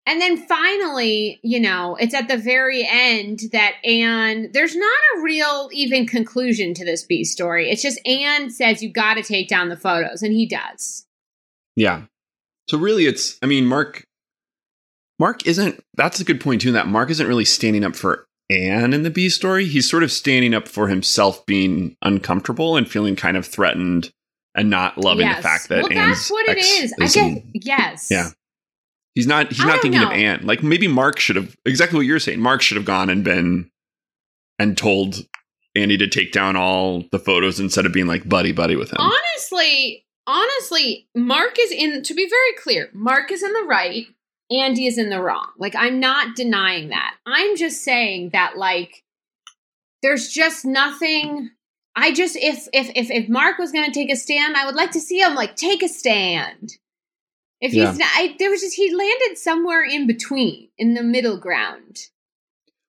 [0.06, 5.22] and then finally, you know, it's at the very end that Ann, there's not a
[5.22, 7.70] real even conclusion to this B story.
[7.70, 11.06] It's just Ann says you got to take down the photos, and he does.
[11.76, 12.04] Yeah.
[12.68, 14.04] So really, it's, I mean, Mark,
[15.18, 18.92] Mark isn't, that's a good point too, that Mark isn't really standing up for Ann
[18.92, 19.66] in the B story.
[19.66, 24.10] He's sort of standing up for himself being uncomfortable and feeling kind of threatened
[24.54, 25.36] and not loving yes.
[25.36, 26.92] the fact that well, Ann's that's what it is.
[27.00, 28.08] I guess, yes.
[28.10, 28.30] Yeah.
[29.14, 29.48] He's not.
[29.48, 30.08] He's not thinking know.
[30.08, 30.46] of Ann.
[30.46, 32.40] Like maybe Mark should have exactly what you're saying.
[32.40, 33.70] Mark should have gone and been
[34.58, 35.26] and told
[35.74, 38.98] Andy to take down all the photos instead of being like buddy buddy with him.
[39.00, 42.02] Honestly, honestly, Mark is in.
[42.02, 44.06] To be very clear, Mark is in the right.
[44.50, 45.48] Andy is in the wrong.
[45.58, 47.14] Like I'm not denying that.
[47.26, 49.04] I'm just saying that like
[50.02, 51.50] there's just nothing.
[51.96, 54.74] I just if if if if Mark was going to take a stand, I would
[54.74, 56.72] like to see him like take a stand.
[57.60, 57.90] If yeah.
[57.90, 61.98] he's not, I, there was just he landed somewhere in between, in the middle ground.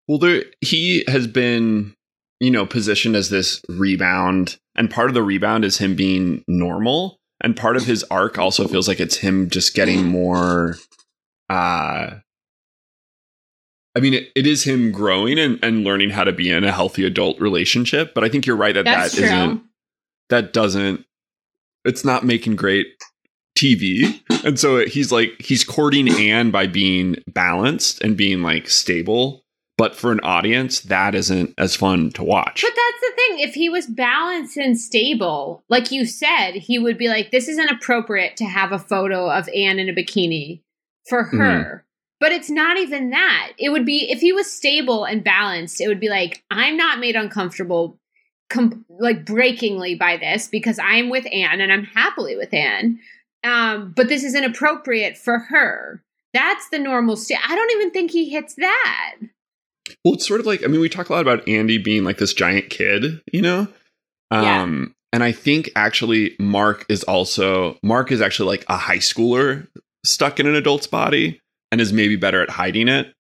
[0.08, 1.94] Well, there he has been,
[2.40, 7.20] you know, positioned as this rebound, and part of the rebound is him being normal,
[7.42, 10.78] and part of his arc also feels like it's him just getting more.
[11.50, 12.12] uh
[13.94, 16.72] I mean, it, it is him growing and, and learning how to be in a
[16.72, 18.14] healthy adult relationship.
[18.14, 19.64] But I think you're right that That's that isn't
[20.30, 21.06] that doesn't.
[21.84, 22.88] It's not making great
[23.58, 24.22] TV.
[24.44, 29.44] And so he's like, he's courting Ann by being balanced and being like stable.
[29.78, 32.62] But for an audience, that isn't as fun to watch.
[32.62, 33.40] But that's the thing.
[33.40, 37.70] If he was balanced and stable, like you said, he would be like, this isn't
[37.70, 40.62] appropriate to have a photo of Ann in a bikini
[41.08, 41.38] for mm-hmm.
[41.40, 41.46] her.
[41.46, 41.78] Mm-hmm.
[42.20, 43.54] But it's not even that.
[43.58, 47.00] It would be, if he was stable and balanced, it would be like, I'm not
[47.00, 47.98] made uncomfortable
[48.52, 53.00] com- like breakingly by this because I'm with Ann and I'm happily with Ann
[53.44, 56.02] um, but this is inappropriate for her.
[56.34, 57.40] That's the normal state.
[57.46, 59.16] I don't even think he hits that.
[60.06, 62.18] Well, it's sort of like I mean, we talk a lot about Andy being like
[62.18, 63.68] this giant kid, you know.
[64.30, 64.94] Um, yeah.
[65.14, 69.68] and I think actually Mark is also Mark is actually like a high schooler
[70.06, 71.42] stuck in an adult's body
[71.72, 73.14] and is maybe better at hiding it.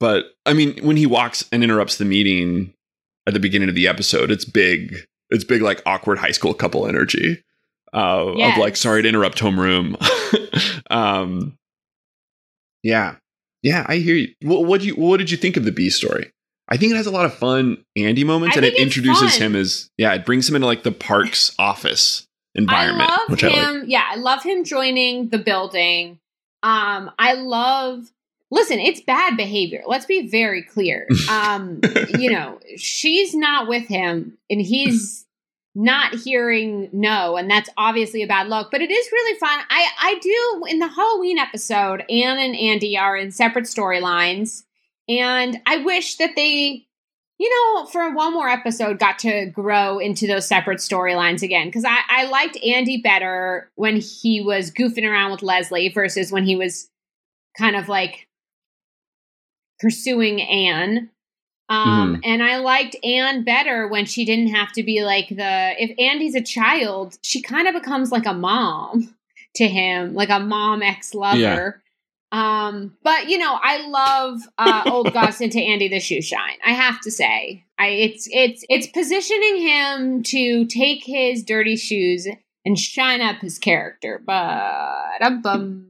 [0.00, 2.72] But I mean, when he walks and interrupts the meeting
[3.26, 4.96] at the beginning of the episode, it's big.
[5.30, 7.42] It's big, like awkward high school couple energy
[7.94, 8.56] uh, yes.
[8.56, 9.96] of like, sorry to interrupt homeroom.
[10.90, 11.56] um,
[12.82, 13.16] yeah,
[13.62, 14.34] yeah, I hear you.
[14.42, 16.30] What, what, you what did you think of the B story?
[16.68, 19.42] I think it has a lot of fun Andy moments, I and it introduces fun.
[19.42, 23.10] him as yeah, it brings him into like the park's office environment.
[23.10, 23.52] I love him.
[23.52, 23.84] I like.
[23.86, 26.18] Yeah, I love him joining the building.
[26.62, 28.10] Um, I love
[28.50, 29.82] listen, it's bad behavior.
[29.86, 31.06] Let's be very clear.
[31.30, 31.80] Um,
[32.18, 35.23] you know, she's not with him and he's
[35.74, 39.58] not hearing no, and that's obviously a bad look, but it is really fun.
[39.70, 44.62] I, I do in the Halloween episode, Ann and Andy are in separate storylines,
[45.08, 46.86] and I wish that they
[47.38, 51.66] you know, for one more episode, got to grow into those separate storylines again.
[51.66, 56.44] Because I, I liked Andy better when he was goofing around with Leslie versus when
[56.44, 56.88] he was
[57.58, 58.28] kind of like
[59.80, 61.10] pursuing Ann.
[61.68, 62.20] Um, mm.
[62.24, 66.34] and I liked Ann better when she didn't have to be like the if Andy's
[66.34, 69.14] a child, she kind of becomes like a mom
[69.56, 71.38] to him, like a mom ex lover.
[71.38, 71.72] Yeah.
[72.32, 76.58] Um, but you know, I love uh, old Gus into Andy the Shoe Shine.
[76.64, 82.26] I have to say, I it's it's it's positioning him to take his dirty shoes
[82.64, 84.20] and shine up his character.
[84.24, 85.86] But um,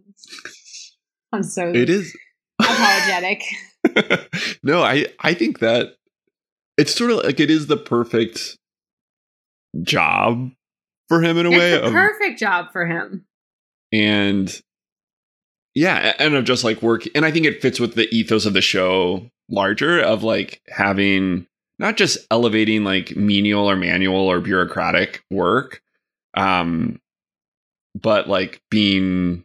[1.32, 2.16] I'm so it is
[2.60, 3.42] apologetic.
[4.62, 5.96] no, I I think that
[6.76, 8.58] it's sort of like it is the perfect
[9.82, 10.50] job
[11.08, 11.80] for him in a it's way.
[11.80, 13.24] The perfect job for him.
[13.92, 14.60] And
[15.74, 18.54] yeah, and of just like work and I think it fits with the ethos of
[18.54, 21.46] the show larger of like having
[21.78, 25.82] not just elevating like menial or manual or bureaucratic work
[26.34, 27.00] um
[27.94, 29.44] but like being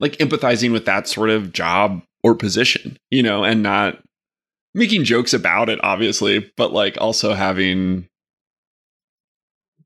[0.00, 4.02] like empathizing with that sort of job or position, you know, and not
[4.74, 8.08] making jokes about it, obviously, but like also having,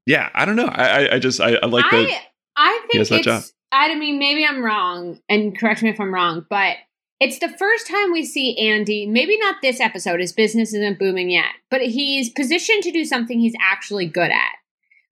[0.07, 0.67] yeah, I don't know.
[0.67, 2.23] I, I just, I, I like that.
[2.57, 3.43] I think it's, job.
[3.71, 6.77] I mean, maybe I'm wrong and correct me if I'm wrong, but
[7.21, 11.31] it's the first time we see Andy, maybe not this episode, his business isn't booming
[11.31, 14.53] yet, but he's positioned to do something he's actually good at.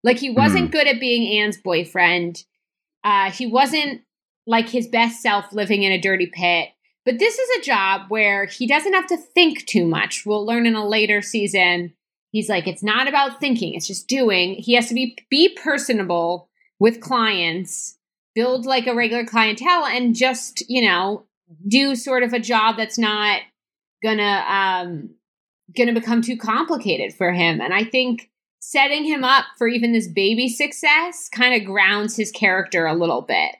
[0.02, 0.72] Like he wasn't mm.
[0.72, 2.44] good at being Ann's boyfriend.
[3.04, 4.02] Uh, he wasn't
[4.46, 6.70] like his best self living in a dirty pit.
[7.10, 10.22] But this is a job where he doesn't have to think too much.
[10.24, 11.92] We'll learn in a later season.
[12.30, 14.54] He's like, it's not about thinking, it's just doing.
[14.54, 16.48] He has to be be personable
[16.78, 17.98] with clients,
[18.36, 21.26] build like a regular clientele, and just, you know,
[21.66, 23.40] do sort of a job that's not
[24.04, 25.10] gonna um
[25.76, 27.60] gonna become too complicated for him.
[27.60, 28.30] And I think
[28.60, 33.22] setting him up for even this baby success kind of grounds his character a little
[33.22, 33.56] bit.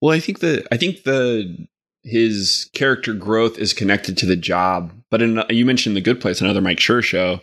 [0.00, 1.68] Well, I think the I think the
[2.04, 4.92] his character growth is connected to the job.
[5.10, 7.40] But in, you mentioned the Good Place, another Mike Schur show,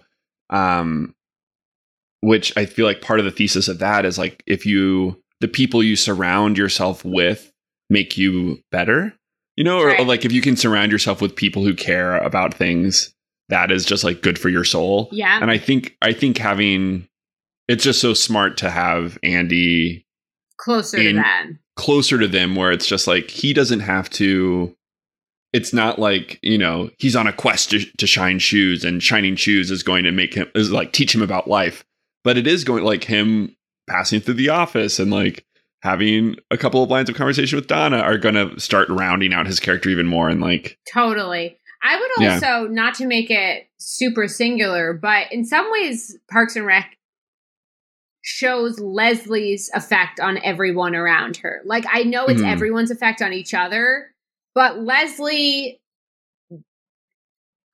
[0.50, 1.16] um,
[2.22, 5.48] which I feel like part of the thesis of that is like if you the
[5.48, 7.52] people you surround yourself with
[7.90, 9.14] make you better,
[9.56, 10.00] you know, or, right.
[10.00, 13.14] or like if you can surround yourself with people who care about things,
[13.48, 15.08] that is just like good for your soul.
[15.12, 15.40] Yeah.
[15.42, 17.08] And I think I think having
[17.68, 20.06] it's just so smart to have Andy
[20.58, 21.46] closer in, to that
[21.80, 24.76] closer to them where it's just like he doesn't have to
[25.54, 29.38] it's not like you know he's on a quest to, to shine shoes and shining
[29.38, 31.86] shoes is going to make him is like teach him about life
[32.26, 33.56] but it is going like him
[33.90, 35.46] passing through the office and like
[35.82, 39.48] having a couple of lines of conversation with donna are going to start rounding out
[39.48, 42.68] his character even more and like totally i would also yeah.
[42.70, 46.98] not to make it super singular but in some ways parks and rec
[48.22, 51.62] shows Leslie's effect on everyone around her.
[51.66, 52.52] Like I know it's mm.
[52.52, 54.14] everyone's effect on each other,
[54.54, 55.82] but Leslie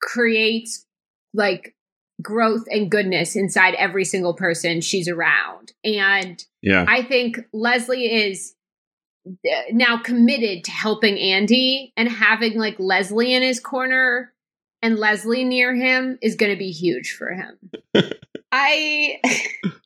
[0.01, 0.85] creates
[1.33, 1.75] like
[2.21, 5.73] growth and goodness inside every single person she's around.
[5.83, 6.85] And yeah.
[6.87, 8.53] I think Leslie is
[9.27, 14.31] uh, now committed to helping Andy and having like Leslie in his corner
[14.81, 18.11] and Leslie near him is going to be huge for him.
[18.51, 19.19] I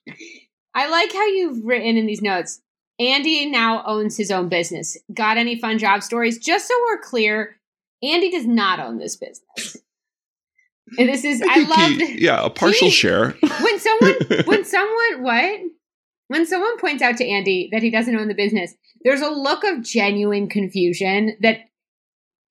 [0.75, 2.61] I like how you've written in these notes.
[2.99, 4.97] Andy now owns his own business.
[5.13, 6.37] Got any fun job stories?
[6.37, 7.57] Just so we're clear,
[8.03, 9.77] Andy does not own this business.
[10.97, 13.35] And this is I, I love yeah a partial he, share.
[13.61, 14.15] When someone
[14.45, 15.59] when someone what
[16.27, 19.63] when someone points out to Andy that he doesn't own the business, there's a look
[19.63, 21.68] of genuine confusion that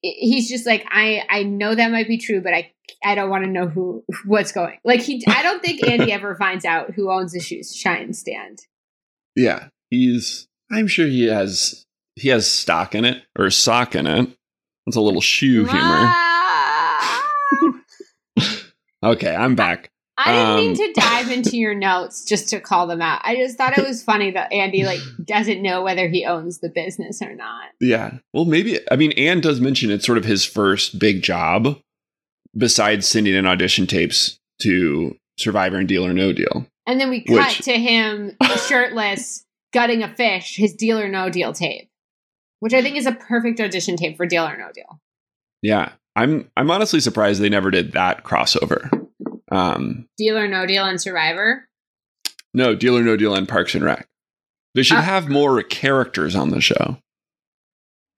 [0.03, 2.73] he's just like I I know that might be true, but I
[3.05, 4.79] I don't want to know who what's going.
[4.85, 8.61] Like he, I don't think Andy ever finds out who owns the shoes shine stand.
[9.37, 10.49] Yeah, he's.
[10.71, 11.85] I'm sure he has.
[12.17, 14.29] He has stock in it or sock in it.
[14.87, 15.71] It's a little shoe humor.
[15.81, 17.23] Ah!
[19.05, 19.91] okay, I'm back.
[20.19, 23.21] I didn't um, mean to dive into your notes just to call them out.
[23.23, 26.69] I just thought it was funny that Andy like doesn't know whether he owns the
[26.69, 27.69] business or not.
[27.81, 28.19] Yeah.
[28.33, 31.79] Well, maybe I mean Ann does mention it's sort of his first big job
[32.57, 36.67] besides sending in audition tapes to Survivor and Deal or No Deal.
[36.85, 41.31] And then we cut which, to him shirtless gutting a fish, his Deal or No
[41.31, 41.89] Deal tape,
[42.59, 45.01] which I think is a perfect audition tape for Deal or No Deal.
[45.63, 49.08] Yeah, I'm I'm honestly surprised they never did that crossover.
[49.51, 51.69] Um, Deal or No Deal and Survivor.
[52.55, 54.07] no, Deal or No Deal and Parks and Rec.
[54.75, 56.99] They should Uh, have more characters on the show.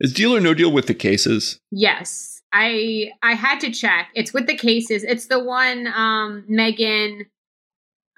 [0.01, 1.61] Is Deal or No Deal with the cases?
[1.71, 2.43] Yes.
[2.53, 4.09] I I had to check.
[4.15, 5.05] It's with the cases.
[5.05, 7.27] It's the one um Meghan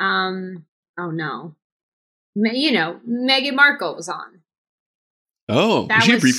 [0.00, 0.64] um
[0.98, 1.54] oh no.
[2.34, 4.40] Me, you know, Meghan Markle was on.
[5.50, 6.34] Oh, That was she, a was brief,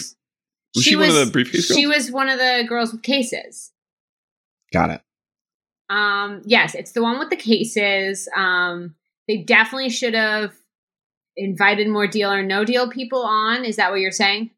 [0.75, 1.79] was she, one of the briefcase girls?
[1.79, 3.71] She was one of the girls with cases.
[4.71, 5.01] Got it.
[5.93, 8.27] Um yes, it's the one with the cases.
[8.35, 8.95] Um
[9.27, 10.53] they definitely should have
[11.37, 13.65] invited more deal or no deal people on.
[13.65, 14.51] Is that what you're saying?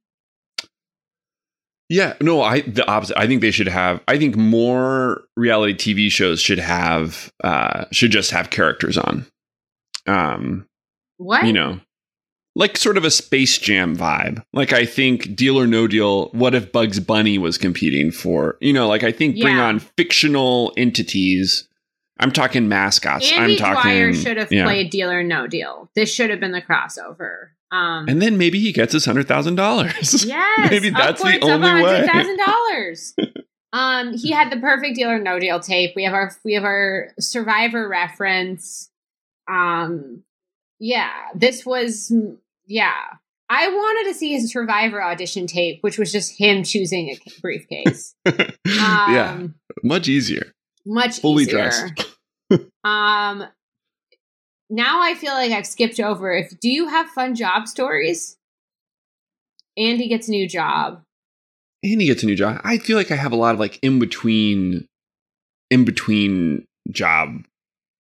[1.90, 3.18] Yeah, no, I the opposite.
[3.20, 4.02] I think they should have.
[4.08, 9.26] I think more reality TV shows should have uh should just have characters on.
[10.08, 10.68] Um,
[11.18, 11.46] What?
[11.46, 11.80] you know,
[12.56, 14.44] like sort of a Space Jam vibe.
[14.54, 16.30] Like I think Deal or No Deal.
[16.30, 18.58] What if Bugs Bunny was competing for?
[18.62, 19.66] You know, like I think bring Yeah.
[19.66, 21.68] on fictional entities.
[22.18, 23.30] I'm talking mascots.
[23.32, 23.92] Andy I'm talking.
[23.92, 24.64] Dwyer should have yeah.
[24.64, 25.90] played Deal or No Deal.
[25.96, 27.50] This should have been the crossover.
[27.72, 30.24] Um, And then maybe he gets his hundred thousand dollars.
[30.26, 32.08] yes, maybe that's the only way.
[32.08, 33.16] thousand dollars.
[33.74, 35.98] Um, he had the perfect Deal or No Deal tape.
[35.98, 38.90] We have our we have our Survivor reference.
[39.52, 40.24] Um,
[40.80, 42.10] yeah, this was
[42.68, 42.94] yeah.
[43.50, 48.16] I wanted to see his Survivor audition tape, which was just him choosing a briefcase.
[48.26, 49.44] Um, yeah,
[49.84, 50.52] much easier.
[50.86, 51.54] much Fully easier.
[51.58, 52.18] dressed.
[52.84, 53.44] um
[54.70, 58.36] now I feel like I've skipped over if do you have fun job stories?
[59.78, 61.04] Andy gets a new job.
[61.84, 62.60] and he gets a new job.
[62.64, 64.88] I feel like I have a lot of like in between,
[65.70, 67.46] in between job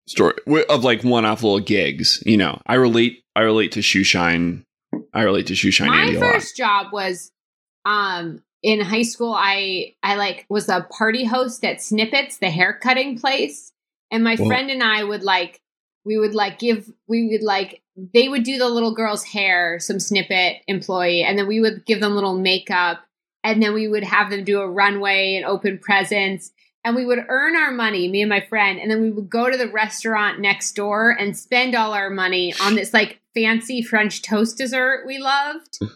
[0.07, 0.33] story
[0.69, 2.23] of like one off little gigs.
[2.25, 3.21] You know, I relate.
[3.37, 4.65] I relate to shoe shine.
[5.13, 7.31] I relate to shoe shine My Andy first job was
[7.85, 12.73] um in high school I I like was a party host at Snip-its, the hair
[12.73, 13.71] cutting place.
[14.09, 14.47] And my Whoa.
[14.47, 15.61] friend and I would like
[16.03, 19.99] we would like give we would like they would do the little girl's hair, some
[19.99, 23.01] snippet employee, and then we would give them little makeup
[23.43, 26.51] and then we would have them do a runway and open presents
[26.83, 29.49] and we would earn our money, me and my friend, and then we would go
[29.49, 34.21] to the restaurant next door and spend all our money on this like fancy French
[34.21, 35.79] toast dessert we loved.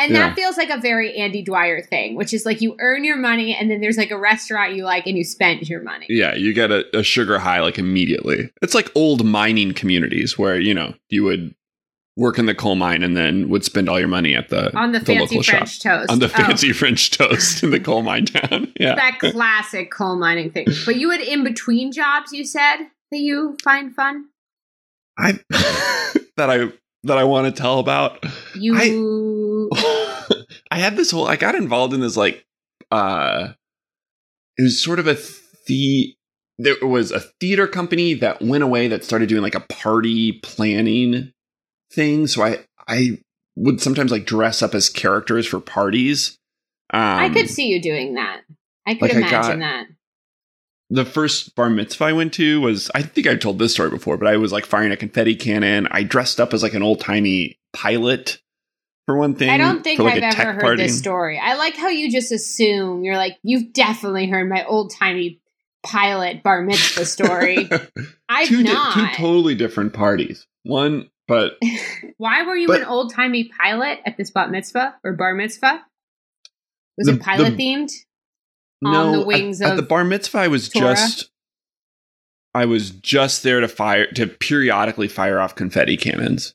[0.00, 0.28] And Yeah.
[0.28, 3.52] that feels like a very Andy Dwyer thing, which is like you earn your money
[3.52, 6.06] and then there's like a restaurant you like and you spend your money.
[6.08, 8.48] Yeah, you get a, a sugar high like immediately.
[8.62, 11.52] It's like old mining communities where you know you would
[12.16, 14.92] work in the coal mine and then would spend all your money at the On
[14.92, 16.10] the fancy local French shop toast.
[16.12, 18.72] on the Oh, fancy French toast in the coal mine town.
[18.78, 20.68] Yeah, that classic coal mining thing.
[20.86, 22.76] But you had in between jobs, you said
[23.10, 24.26] that you find fun?
[25.18, 25.40] I
[26.36, 26.70] that I
[27.08, 28.24] that I want to tell about.
[28.54, 29.68] You
[30.70, 32.44] I had this whole I got involved in this like
[32.90, 33.48] uh
[34.56, 35.16] it was sort of a
[35.66, 36.14] the
[36.58, 41.32] there was a theater company that went away that started doing like a party planning
[41.92, 42.26] thing.
[42.26, 43.18] So I I
[43.56, 46.36] would sometimes like dress up as characters for parties.
[46.90, 48.40] Um, I could see you doing that.
[48.86, 49.86] I could like I imagine got- that.
[50.90, 54.16] The first bar mitzvah I went to was I think I've told this story before,
[54.16, 55.86] but I was like firing a confetti cannon.
[55.90, 58.40] I dressed up as like an old timey pilot
[59.06, 59.50] for one thing.
[59.50, 60.82] I don't think like, I've ever heard party.
[60.84, 61.38] this story.
[61.38, 65.40] I like how you just assume you're like, you've definitely heard my old timey
[65.82, 67.68] pilot bar mitzvah story.
[68.28, 68.94] I've two, di- not.
[68.94, 70.46] two totally different parties.
[70.64, 71.58] One, but
[72.16, 75.82] Why were you But- an old timey pilot at this bat mitzvah or bar mitzvah?
[76.96, 77.92] Was The- it pilot the- themed?
[78.82, 80.38] No, On the wings at, of the bar mitzvah.
[80.38, 80.94] I was Torah?
[80.94, 81.30] just,
[82.54, 86.54] I was just there to fire to periodically fire off confetti cannons.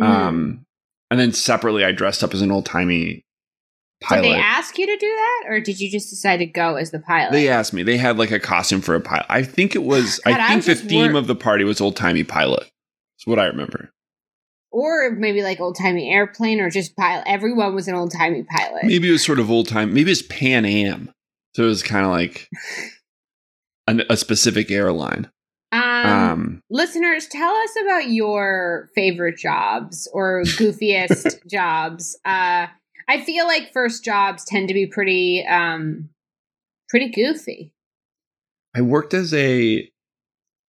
[0.00, 0.06] Mm.
[0.06, 0.66] Um,
[1.10, 3.24] and then separately, I dressed up as an old timey
[4.02, 4.22] pilot.
[4.22, 6.90] Did they ask you to do that, or did you just decide to go as
[6.90, 7.32] the pilot?
[7.32, 7.82] They asked me.
[7.82, 9.26] They had like a costume for a pilot.
[9.28, 10.20] I think it was.
[10.20, 12.60] God, I I think was the theme wor- of the party was old timey pilot.
[12.62, 13.92] That's what I remember.
[14.72, 17.24] or maybe like old timey airplane, or just pilot.
[17.26, 18.84] Everyone was an old timey pilot.
[18.84, 19.92] Maybe it was sort of old time.
[19.92, 21.12] Maybe it's Pan Am.
[21.54, 22.48] So it was kind of like
[23.86, 25.30] an, a specific airline.
[25.72, 32.18] Um, Um, listeners, tell us about your favorite jobs or goofiest jobs.
[32.24, 32.66] Uh,
[33.08, 36.08] I feel like first jobs tend to be pretty, um,
[36.88, 37.72] pretty goofy.
[38.76, 39.90] I worked as a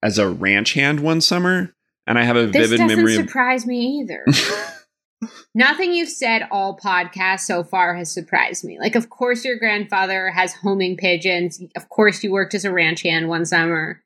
[0.03, 1.75] as a ranch hand one summer,
[2.07, 3.25] and I have a This vivid memory of.
[3.27, 4.25] surprise me either.
[5.53, 8.79] Nothing you've said all podcast so far has surprised me.
[8.79, 11.61] Like, of course, your grandfather has homing pigeons.
[11.75, 14.01] Of course, you worked as a ranch hand one summer.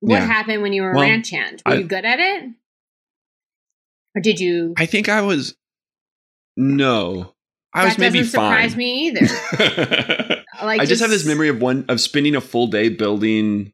[0.00, 0.26] What Yeah.
[0.26, 1.62] happened when you were a ranch hand?
[1.66, 2.50] Were I- you good at it?
[4.16, 4.74] Or did you?
[4.76, 5.54] I think I was.
[6.56, 7.34] No,
[7.72, 8.78] I was that maybe doesn't surprise fine.
[8.78, 9.26] me either.
[10.62, 13.72] Like I just have this memory of one of spending a full day building,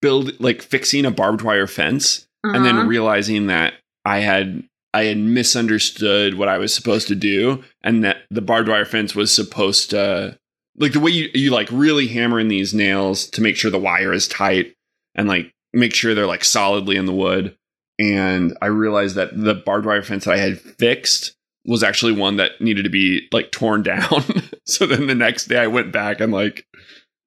[0.00, 2.64] build like fixing a barbed wire fence, and Uh-huh.
[2.64, 3.74] then realizing that
[4.04, 8.68] I had I had misunderstood what I was supposed to do, and that the barbed
[8.68, 10.38] wire fence was supposed to
[10.76, 13.78] like the way you you like really hammer in these nails to make sure the
[13.78, 14.74] wire is tight
[15.14, 17.56] and like make sure they're like solidly in the wood.
[17.98, 21.34] And I realized that the barbed wire fence that I had fixed
[21.66, 24.24] was actually one that needed to be like torn down.
[24.66, 26.66] so then the next day I went back and like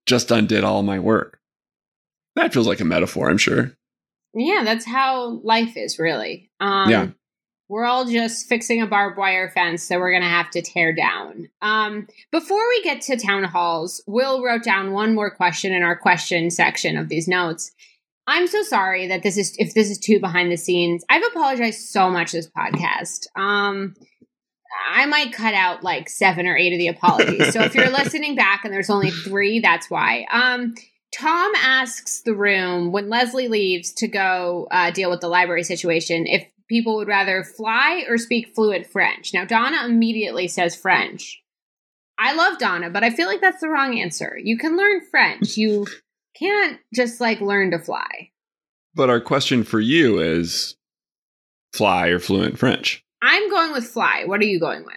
[0.06, 1.40] just undid all my work.
[2.36, 3.74] That feels like a metaphor, I'm sure.
[4.34, 6.50] Yeah, that's how life is, really.
[6.64, 7.08] Um, Yeah.
[7.70, 10.94] We're all just fixing a barbed wire fence that we're going to have to tear
[10.94, 11.50] down.
[11.62, 15.98] Um, before we get to town halls, Will wrote down one more question in our
[15.98, 17.72] question section of these notes.
[18.28, 21.04] I'm so sorry that this is if this is too behind the scenes.
[21.10, 23.26] I've apologized so much this podcast.
[23.36, 23.96] Um,
[24.92, 27.54] I might cut out like seven or eight of the apologies.
[27.54, 30.26] so if you're listening back and there's only three, that's why.
[30.32, 30.76] Um,
[31.14, 36.26] Tom asks the room when Leslie leaves to go uh, deal with the library situation
[36.26, 39.34] if people would rather fly or speak fluent French.
[39.34, 41.42] Now, Donna immediately says French.
[42.18, 44.38] I love Donna, but I feel like that's the wrong answer.
[44.42, 45.58] You can learn French.
[45.58, 45.88] You
[46.40, 48.30] can't just like learn to fly.
[48.96, 50.76] But our question for you is
[51.74, 53.04] fly or fluent French?
[53.22, 54.24] I'm going with fly.
[54.26, 54.94] What are you going with?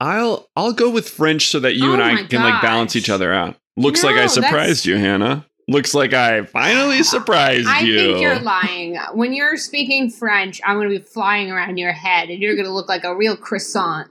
[0.00, 3.10] I'll I'll go with French so that you Oh and I can like balance each
[3.10, 3.56] other out.
[3.76, 5.46] Looks like I surprised you, Hannah.
[5.70, 8.00] Looks like I finally surprised I you.
[8.00, 8.98] I think you're lying.
[9.14, 12.66] When you're speaking French, I'm going to be flying around your head and you're going
[12.66, 14.10] to look like a real croissant.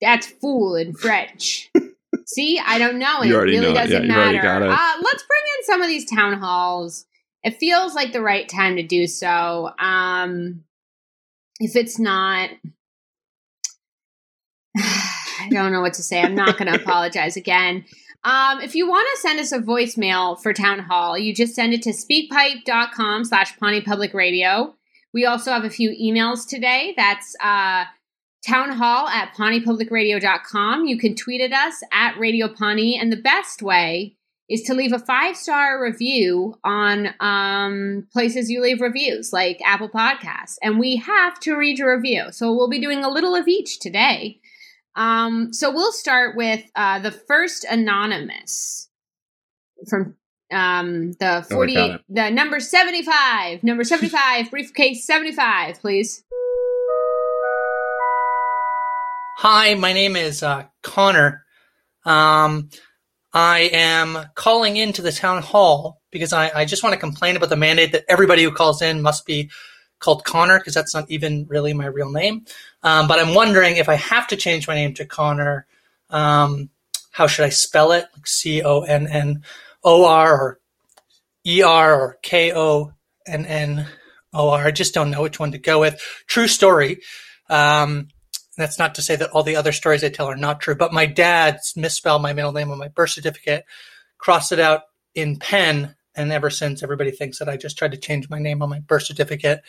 [0.00, 1.70] That's fool in French.
[2.26, 3.18] See, I don't know.
[3.20, 4.42] And You it already really know doesn't you've already matter.
[4.42, 4.70] got it.
[4.70, 7.04] Uh, let's bring in some of these town halls.
[7.42, 9.70] It feels like the right time to do so.
[9.78, 10.64] Um,
[11.60, 12.50] if it's not,
[14.76, 16.20] I don't know what to say.
[16.22, 17.84] I'm not going to apologize again.
[18.26, 21.72] Um, if you want to send us a voicemail for Town Hall, you just send
[21.72, 24.74] it to speakpipe.com slash Pawnee Public Radio.
[25.14, 26.92] We also have a few emails today.
[26.96, 27.84] That's uh,
[28.44, 30.86] town hall at pawneepublicradio.com.
[30.86, 32.98] You can tweet at us at Radio Pawnee.
[32.98, 34.16] And the best way
[34.50, 40.56] is to leave a five-star review on um, places you leave reviews, like Apple Podcasts.
[40.62, 42.32] And we have to read your review.
[42.32, 44.40] So we'll be doing a little of each today.
[44.96, 48.88] Um, so we'll start with uh, the first anonymous
[49.88, 50.16] from
[50.50, 52.00] um, the Oh, 48, it.
[52.08, 56.24] the number 75, number 75, briefcase 75, please.
[59.38, 61.44] Hi, my name is uh, Connor.
[62.06, 62.70] Um,
[63.34, 67.50] I am calling into the town hall because I, I just want to complain about
[67.50, 69.50] the mandate that everybody who calls in must be
[69.98, 72.44] called Connor because that's not even really my real name.
[72.82, 75.66] Um, but I'm wondering if I have to change my name to Connor,
[76.10, 76.70] um,
[77.10, 78.06] how should I spell it?
[78.14, 79.42] Like C O N N
[79.82, 80.60] O R or
[81.46, 82.92] E R or K O
[83.26, 83.86] N N
[84.34, 84.66] O R.
[84.66, 86.00] I just don't know which one to go with.
[86.26, 87.00] True story.
[87.48, 88.08] Um,
[88.58, 90.92] that's not to say that all the other stories I tell are not true, but
[90.92, 93.64] my dad misspelled my middle name on my birth certificate,
[94.18, 94.82] crossed it out
[95.14, 98.62] in pen, and ever since everybody thinks that I just tried to change my name
[98.62, 99.62] on my birth certificate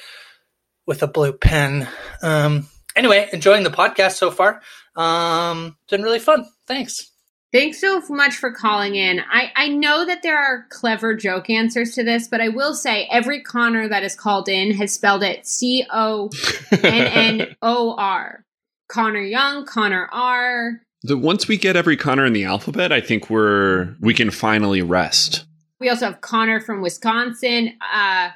[0.86, 1.88] with a blue pen.
[2.24, 4.62] Um, anyway, enjoying the podcast so far.
[4.96, 6.46] Um, it's been really fun.
[6.66, 7.12] Thanks.
[7.54, 9.22] Thanks so much for calling in.
[9.22, 13.08] I, I know that there are clever joke answers to this, but I will say
[13.10, 16.30] every Connor that is called in has spelled it C O
[16.72, 18.44] N N O R.
[18.90, 20.82] Connor Young, Connor R.
[21.04, 24.82] the once we get every Connor in the alphabet, I think we're we can finally
[24.82, 25.46] rest.
[25.80, 27.74] We also have Connor from Wisconsin.
[27.94, 28.30] Uh,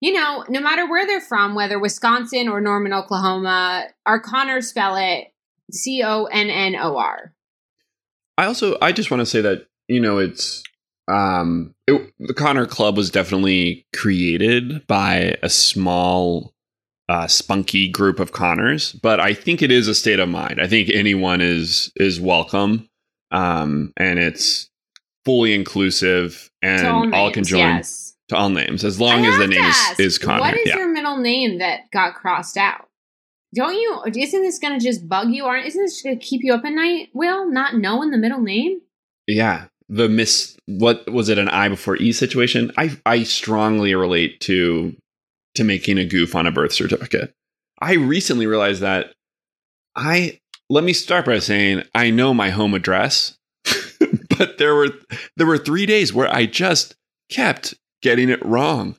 [0.00, 4.96] you know, no matter where they're from, whether Wisconsin or Norman, Oklahoma, our Connors spell
[4.96, 5.32] it
[5.72, 7.32] C O N N O R.
[8.38, 10.62] I also I just want to say that you know it's
[11.08, 16.52] um it, the Connor Club was definitely created by a small
[17.08, 20.60] uh, spunky group of Connors, but I think it is a state of mind.
[20.60, 22.88] I think anyone is is welcome,
[23.30, 24.68] um, and it's
[25.26, 28.16] fully inclusive, and all, names, can join Yes.
[28.28, 30.40] to all names as long I as the name is, ask, is Connor.
[30.40, 30.76] What is yeah.
[30.76, 32.88] your middle name that got crossed out?
[33.54, 34.02] Don't you?
[34.06, 35.44] Isn't this going to just bug you?
[35.44, 35.66] Aren't?
[35.66, 37.08] Isn't this going to keep you up at night?
[37.12, 38.80] Will not knowing the middle name.
[39.26, 40.56] Yeah, the miss.
[40.66, 41.38] What was it?
[41.38, 42.72] An I before E situation.
[42.78, 44.94] I I strongly relate to
[45.56, 47.32] to making a goof on a birth certificate.
[47.80, 49.12] I recently realized that
[49.96, 53.36] I let me start by saying I know my home address,
[54.38, 54.88] but there were
[55.36, 56.96] there were three days where I just
[57.30, 58.96] kept getting it wrong,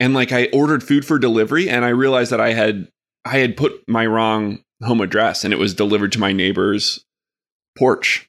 [0.00, 2.88] and like I ordered food for delivery, and I realized that I had
[3.24, 7.04] I had put my wrong home address, and it was delivered to my neighbor's
[7.76, 8.28] porch.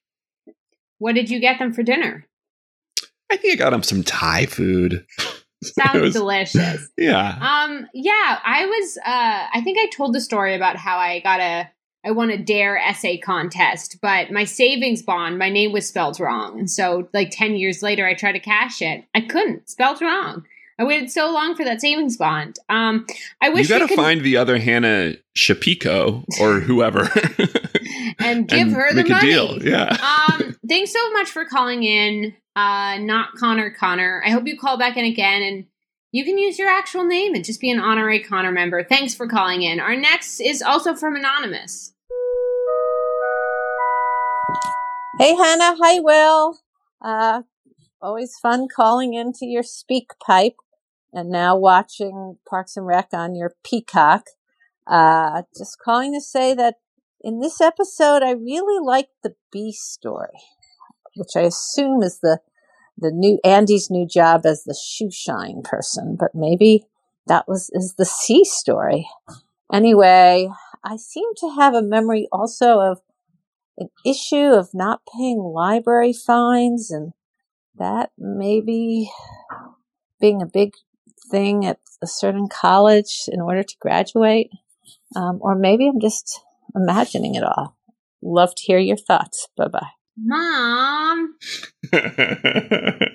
[0.99, 2.25] What did you get them for dinner?
[3.31, 5.05] I think I got them some Thai food.
[5.63, 6.89] Sounds was- delicious.
[6.97, 7.37] Yeah.
[7.41, 8.97] Um, yeah, I was.
[8.97, 11.69] Uh, I think I told the story about how I got a.
[12.05, 16.59] I won a dare essay contest, but my savings bond, my name was spelled wrong,
[16.59, 19.03] and so like ten years later, I tried to cash it.
[19.15, 19.69] I couldn't.
[19.69, 20.45] Spelled wrong.
[20.77, 22.59] I waited so long for that savings bond.
[22.67, 23.05] Um,
[23.41, 27.09] I wish you got to could find the other Hannah Shapiko or whoever
[28.19, 29.13] and give her the money.
[29.13, 29.63] a deal.
[29.63, 29.97] Yeah.
[30.33, 32.35] um, thanks so much for calling in.
[32.57, 34.21] Uh, not Connor Connor.
[34.25, 35.65] I hope you call back in again and
[36.11, 38.83] you can use your actual name and just be an honorary Connor member.
[38.83, 39.79] Thanks for calling in.
[39.79, 41.93] Our next is also from Anonymous.
[45.17, 45.77] Hey, Hannah.
[45.81, 46.59] Hi, Will.
[47.01, 47.43] Uh,
[48.01, 50.57] always fun calling into your speak pipe
[51.13, 54.25] and now watching Parks and Rec on your Peacock.
[54.85, 56.75] Uh, just calling to say that
[57.21, 60.37] in this episode, I really liked the B story,
[61.15, 62.39] which I assume is the
[62.97, 66.87] the new Andy's new job as the shoe shine person, but maybe
[67.27, 69.07] that was is the C story.
[69.71, 70.49] Anyway,
[70.83, 72.99] I seem to have a memory also of
[73.77, 77.13] an issue of not paying library fines and
[77.77, 79.09] that maybe
[80.19, 80.71] being a big
[81.31, 84.49] thing at a certain college in order to graduate.
[85.15, 86.39] Um, or maybe I'm just
[86.75, 87.77] imagining it all.
[88.21, 89.47] Love to hear your thoughts.
[89.57, 89.87] Bye bye.
[90.17, 91.35] Mom.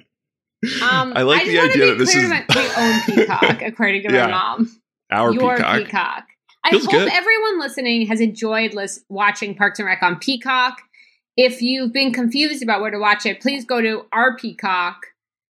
[0.82, 4.02] Um, I like just the idea that this is to my- we own Peacock, according
[4.06, 4.26] to Yeah.
[4.26, 4.70] my mom.
[5.10, 5.76] our Your peacock.
[5.84, 6.24] Peacock.
[6.64, 7.12] I Feels hope good.
[7.12, 10.82] everyone listening has enjoyed lis- watching Parks and Rec on Peacock.
[11.36, 15.06] If you've been confused about where to watch it, please go to our Peacock.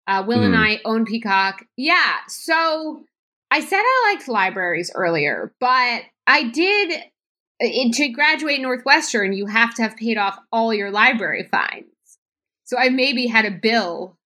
[0.07, 0.61] Uh, Will and Hmm.
[0.61, 1.65] I own Peacock.
[1.77, 3.03] Yeah, so
[3.51, 7.01] I said I liked libraries earlier, but I did.
[7.59, 11.85] In, to graduate Northwestern, you have to have paid off all your library fines.
[12.65, 14.17] So I maybe had a bill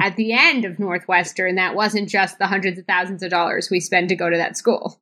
[0.00, 3.78] at the end of Northwestern that wasn't just the hundreds of thousands of dollars we
[3.80, 5.00] spend to go to that school.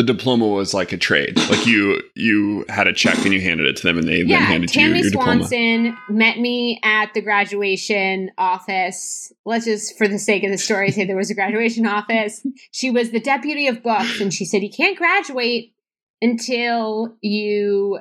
[0.00, 1.36] The diploma was like a trade.
[1.50, 4.28] Like you, you had a check and you handed it to them, and they then
[4.28, 5.46] yeah, handed you Tammy your diploma.
[5.46, 9.30] Swanson met me at the graduation office.
[9.44, 12.46] Let's just, for the sake of the story, say there was a graduation office.
[12.72, 15.74] She was the deputy of books, and she said, You can't graduate
[16.22, 18.00] until you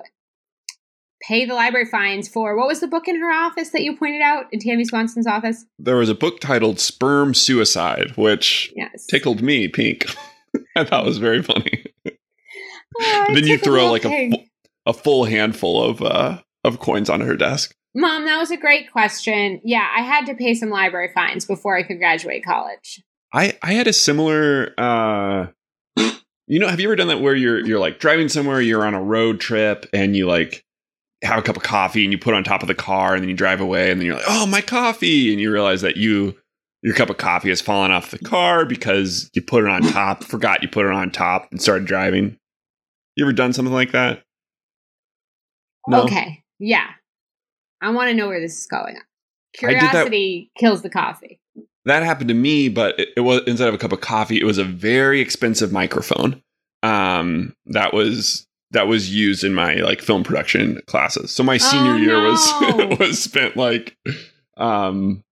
[1.27, 4.21] pay the library fines for what was the book in her office that you pointed
[4.21, 5.65] out in Tammy Swanson's office?
[5.77, 9.05] There was a book titled "Sperm Suicide," which Yes.
[9.05, 10.05] tickled me pink.
[10.75, 11.85] I thought was very funny.
[13.01, 14.31] Oh, then you throw like a,
[14.85, 17.75] a full handful of uh, of coins onto her desk.
[17.95, 19.61] Mom, that was a great question.
[19.63, 23.03] Yeah, I had to pay some library fines before I could graduate college.
[23.33, 25.47] I I had a similar uh
[26.47, 28.93] you know, have you ever done that where you're you're like driving somewhere, you're on
[28.93, 30.63] a road trip and you like
[31.23, 33.23] have a cup of coffee and you put it on top of the car and
[33.23, 35.97] then you drive away and then you're like, "Oh, my coffee." And you realize that
[35.97, 36.37] you
[36.82, 40.23] your cup of coffee has fallen off the car because you put it on top,
[40.23, 42.38] forgot you put it on top and started driving.
[43.15, 44.23] You ever done something like that?
[45.88, 46.03] No.
[46.03, 46.43] Okay.
[46.59, 46.88] Yeah.
[47.82, 48.95] I want to know where this is going.
[48.97, 51.39] I did that- Curiosity kills the coffee.
[51.86, 54.43] that happened to me, but it, it was instead of a cup of coffee, it
[54.45, 56.41] was a very expensive microphone.
[56.84, 61.32] Um, that was that was used in my like film production classes.
[61.32, 62.30] So my senior Oh, year no.
[62.88, 63.97] was was spent like
[64.57, 65.23] um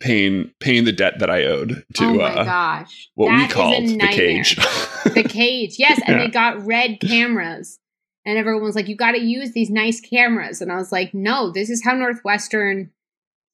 [0.00, 3.08] paying paying the debt that I owed to oh my uh, gosh.
[3.14, 4.56] what That we called the cage.
[5.04, 5.76] the cage.
[5.78, 6.24] Yes, and Yeah.
[6.24, 7.78] they got red cameras.
[8.26, 10.62] And everyone was like, you got to use these nice cameras.
[10.62, 12.90] And I was like, no, this is how Northwestern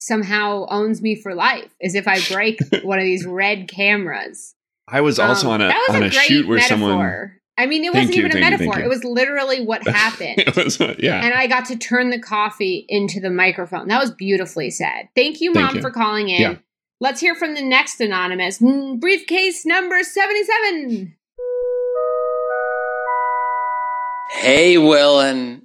[0.00, 4.54] somehow owns me for life, is if I break one of these red cameras.
[4.88, 6.68] I was also Um, on a on a, a, shoot where metaphor.
[6.88, 7.30] someone
[7.60, 8.78] I mean, it Thank wasn't you, even a you, metaphor.
[8.78, 8.84] you.
[8.86, 10.42] It was literally what happened.
[10.56, 11.22] was uh, yeah.
[11.22, 13.88] and I got to turn the coffee into the microphone.
[13.88, 15.10] That was beautifully said.
[15.14, 15.82] Thank you, Thank Mom, you.
[15.82, 16.40] for calling in.
[16.40, 16.54] Yeah.
[17.00, 18.60] Let's hear from the next anonymous.
[18.60, 21.14] Mm, Briefcase number 77.
[24.32, 25.62] Hey, Will and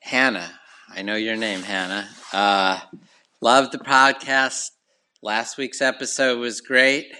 [0.00, 0.50] Hannah.
[0.88, 2.08] I know your name, Hannah.
[2.32, 2.80] Uh,
[3.42, 4.70] loved the podcast.
[5.22, 7.12] Last week's episode was great.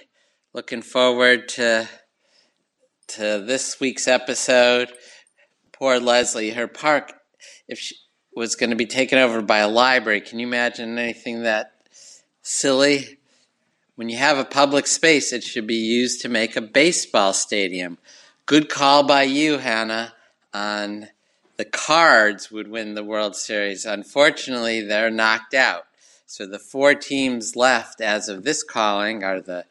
[0.55, 1.87] Looking forward to
[3.07, 4.91] to this week's episode.
[5.71, 7.13] Poor Leslie, her park,
[7.67, 7.95] if she
[8.35, 11.73] was going to be taken over by a library, can you imagine anything that
[12.41, 13.17] silly?
[13.95, 17.97] When you have a public space, it should be used to make a baseball stadium.
[18.45, 20.13] Good call by you, Hannah
[20.53, 21.09] on
[21.57, 23.85] the Cards would win the World Series.
[23.85, 25.85] Unfortunately, they're knocked out.
[26.25, 29.65] So the four teams left as of this calling are the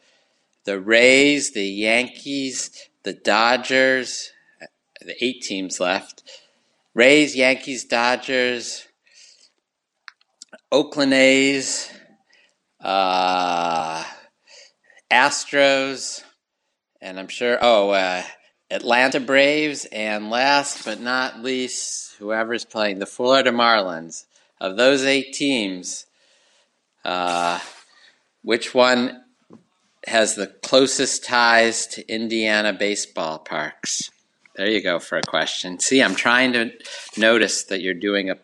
[0.65, 2.71] the Rays, the Yankees,
[3.05, 4.31] the Dodgers,
[5.01, 6.23] the eight teams left
[6.95, 8.87] Rays, Yankees, Dodgers,
[10.71, 11.91] Oakland A's,
[12.81, 14.05] uh,
[15.11, 16.23] Astros,
[17.01, 18.23] and I'm sure, oh, uh,
[18.71, 24.25] Atlanta Braves, and last but not least, whoever's playing the Florida Marlins.
[24.61, 26.07] Of those eight teams,
[27.05, 27.59] uh,
[28.43, 29.22] which one
[30.07, 34.11] has the closest ties to Indiana baseball parks?
[34.57, 35.79] There you go for a question.
[35.81, 36.73] See, I'm trying to
[37.17, 38.37] notice that you're doing a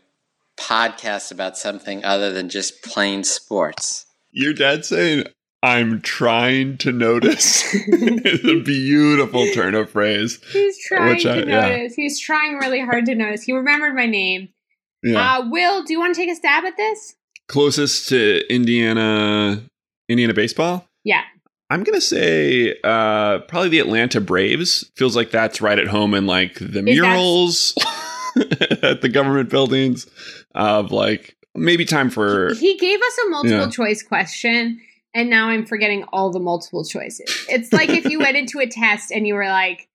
[0.58, 4.06] podcast about something other than just plain sports.
[4.30, 5.24] Your dad saying,
[5.62, 10.40] I'm trying to notice is a beautiful turn of phrase.
[10.52, 11.94] He's trying to I, notice.
[11.98, 12.02] Yeah.
[12.02, 13.42] He's trying really hard to notice.
[13.42, 14.48] He remembered my name.
[15.02, 15.38] Yeah.
[15.38, 17.16] Uh, Will, do you want to take a stab at this?
[17.48, 19.62] Closest to Indiana,
[20.08, 20.86] Indiana baseball.
[21.04, 21.22] Yeah.
[21.70, 24.90] I'm gonna say uh, probably the Atlanta Braves.
[24.96, 27.74] Feels like that's right at home in like the murals
[28.82, 30.06] at the government buildings
[30.54, 32.54] of like maybe time for.
[32.54, 33.70] He gave us a multiple yeah.
[33.70, 34.80] choice question,
[35.12, 37.46] and now I'm forgetting all the multiple choices.
[37.50, 39.88] It's like if you went into a test and you were like,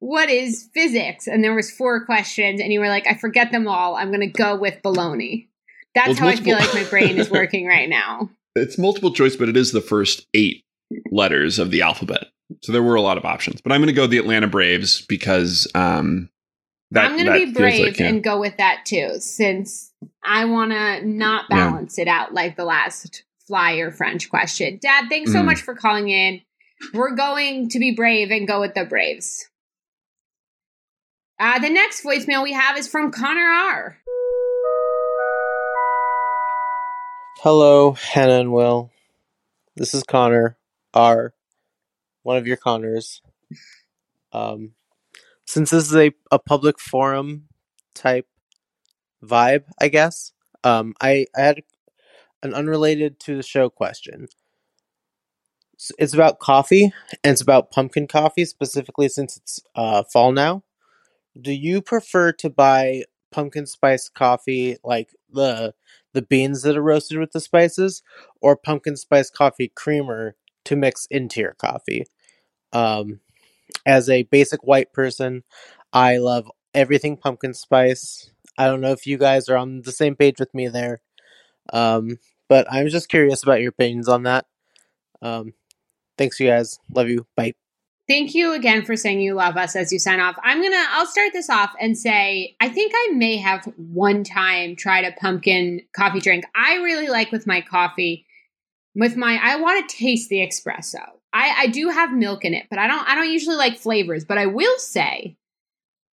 [0.00, 3.66] "What is physics?" and there was four questions, and you were like, "I forget them
[3.66, 3.96] all.
[3.96, 5.48] I'm gonna go with baloney."
[5.94, 8.28] That's well, how multiple- I feel like my brain is working right now.
[8.54, 10.64] It's multiple choice, but it is the first eight
[11.10, 12.28] letters of the alphabet.
[12.62, 15.04] So there were a lot of options, but I'm going to go the Atlanta Braves
[15.06, 16.28] because um,
[16.90, 18.06] that, I'm going to be brave like, yeah.
[18.06, 19.92] and go with that too, since
[20.22, 22.02] I want to not balance yeah.
[22.02, 24.78] it out like the last flyer French question.
[24.80, 25.46] Dad, thanks so mm.
[25.46, 26.40] much for calling in.
[26.92, 29.48] We're going to be brave and go with the Braves.
[31.40, 33.98] Uh, the next voicemail we have is from Connor R.
[37.38, 38.90] Hello, Hannah and Will.
[39.76, 40.56] This is Connor
[40.94, 41.34] R
[42.22, 43.20] one of your Connors.
[44.32, 44.72] Um,
[45.46, 47.48] since this is a, a public forum
[47.94, 48.26] type
[49.22, 50.32] vibe, I guess,
[50.64, 51.62] um, I, I had
[52.42, 54.28] an unrelated to the show question.
[55.98, 56.92] It's about coffee,
[57.22, 60.62] and it's about pumpkin coffee specifically since it's uh, fall now.
[61.38, 65.74] Do you prefer to buy pumpkin spice coffee, like the
[66.12, 68.02] the beans that are roasted with the spices,
[68.40, 72.06] or pumpkin spice coffee creamer to mix into your coffee.
[72.72, 73.20] Um,
[73.86, 75.44] as a basic white person,
[75.92, 78.30] I love everything pumpkin spice.
[78.58, 81.00] I don't know if you guys are on the same page with me there.
[81.72, 84.46] Um, but I'm just curious about your opinions on that.
[85.22, 85.54] Um,
[86.18, 86.78] thanks, you guys.
[86.92, 87.26] Love you.
[87.36, 87.54] Bye.
[88.06, 90.36] Thank you again for saying you love us as you sign off.
[90.44, 94.24] I'm going to, I'll start this off and say, I think I may have one
[94.24, 96.44] time tried a pumpkin coffee drink.
[96.54, 98.23] I really like with my coffee
[98.94, 101.02] with my I want to taste the espresso.
[101.32, 104.24] I, I do have milk in it, but I don't I don't usually like flavors.
[104.24, 105.36] But I will say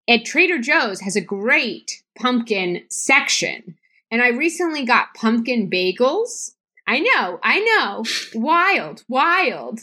[0.08, 3.76] at Trader Joe's has a great pumpkin section.
[4.10, 6.52] And I recently got pumpkin bagels.
[6.86, 8.04] I know, I know.
[8.34, 9.80] wild, wild.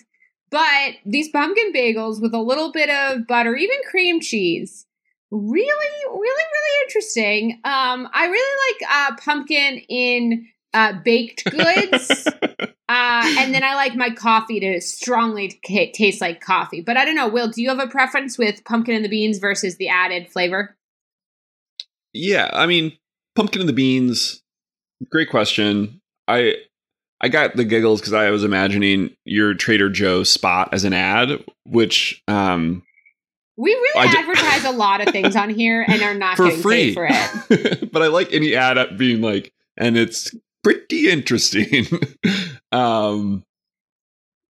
[0.52, 4.86] But these pumpkin bagels with a little bit of butter, even cream cheese,
[5.32, 7.54] really, really, really interesting.
[7.64, 12.28] Um, I really like uh, pumpkin in uh, baked goods.
[12.92, 16.82] Uh, and then I like my coffee to strongly t- taste like coffee.
[16.82, 19.38] But I don't know, Will, do you have a preference with pumpkin and the beans
[19.38, 20.76] versus the added flavor?
[22.14, 22.98] Yeah, I mean,
[23.36, 24.42] pumpkin and the beans,
[25.12, 26.02] great question.
[26.28, 26.56] I
[27.22, 31.44] I got the giggles because I was imagining your Trader Joe spot as an ad,
[31.66, 32.82] which um
[33.56, 36.46] we really I advertise d- a lot of things on here and are not for
[36.46, 36.76] getting free.
[36.88, 37.92] paid for it.
[37.92, 40.34] but I like any ad up being like, and it's
[40.64, 41.88] pretty interesting.
[42.72, 43.44] um,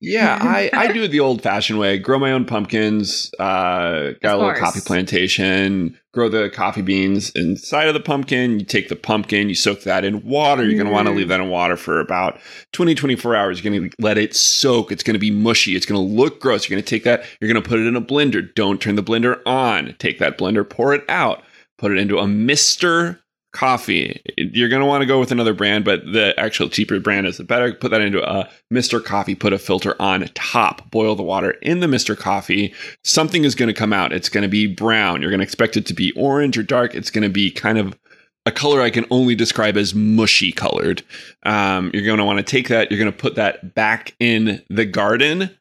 [0.02, 1.98] yeah, I, I do it the old fashioned way.
[1.98, 3.34] Grow my own pumpkins.
[3.38, 6.00] Uh, got a little coffee plantation.
[6.14, 8.60] Grow the coffee beans inside of the pumpkin.
[8.60, 10.64] You take the pumpkin, you soak that in water.
[10.64, 12.40] You're going to want to leave that in water for about
[12.72, 13.62] 20, 24 hours.
[13.62, 14.90] You're going to let it soak.
[14.94, 15.76] It's going to be mushy.
[15.76, 16.70] It's going to look gross.
[16.70, 17.26] You're going to take that.
[17.42, 18.54] You're going to put it in a blender.
[18.56, 19.96] Don't turn the blender on.
[20.00, 21.44] Take that blender, pour it out,
[21.78, 23.20] put it into a mister
[23.52, 24.22] coffee.
[24.38, 27.38] You're going to want to go with another brand, but the actual cheaper brand is
[27.38, 27.74] the better.
[27.74, 29.04] Put that into a Mr.
[29.04, 32.18] Coffee, put a filter on top, boil the water in the Mr.
[32.18, 32.74] Coffee.
[33.04, 34.14] Something is going to come out.
[34.14, 35.22] It's going to be brown.
[35.22, 36.94] You're going to expect it to be orange or dark.
[36.94, 37.98] It's going to be kind of
[38.46, 41.04] a color I can only describe as mushy colored.
[41.44, 44.64] Um, you're going to want to take that, you're going to put that back in
[44.70, 45.56] the garden,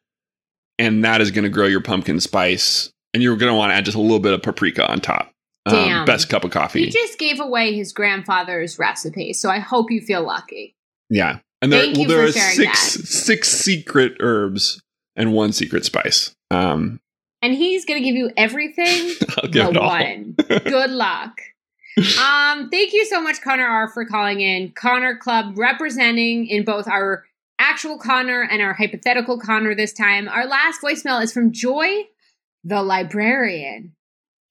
[0.77, 2.91] and that is going to grow your pumpkin spice.
[3.13, 5.33] And you're going to want to add just a little bit of paprika on top.
[5.69, 5.99] Um, Damn.
[5.99, 6.85] Um, best cup of coffee.
[6.85, 10.75] He just gave away his grandfather's recipe, so I hope you feel lucky.
[11.09, 13.05] Yeah, and there, well, there are six that.
[13.05, 14.81] six secret herbs
[15.15, 16.33] and one secret spice.
[16.51, 16.99] Um,
[17.41, 19.11] and he's going to give you everything
[19.43, 19.89] I'll give it all.
[19.89, 20.35] one.
[20.47, 21.39] Good luck.
[22.17, 24.71] Um, thank you so much, Connor R, for calling in.
[24.71, 27.25] Connor Club representing in both our
[27.59, 30.29] actual Connor and our hypothetical Connor this time.
[30.29, 32.03] Our last voicemail is from Joy,
[32.63, 33.95] the librarian.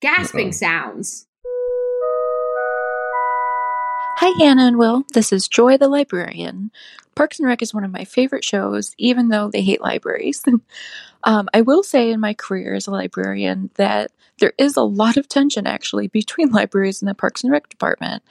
[0.00, 0.52] Gasping Uh-oh.
[0.52, 1.26] sounds.
[4.18, 5.04] Hi, Hannah and Will.
[5.12, 6.70] This is Joy the Librarian.
[7.16, 10.44] Parks and Rec is one of my favorite shows, even though they hate libraries.
[11.24, 15.16] um, I will say in my career as a librarian that there is a lot
[15.16, 18.22] of tension actually between libraries and the Parks and Rec department.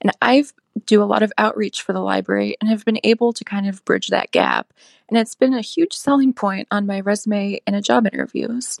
[0.00, 0.52] And I've
[0.86, 3.84] do a lot of outreach for the library and have been able to kind of
[3.84, 4.72] bridge that gap.
[5.08, 8.80] And it's been a huge selling point on my resume and a job interviews.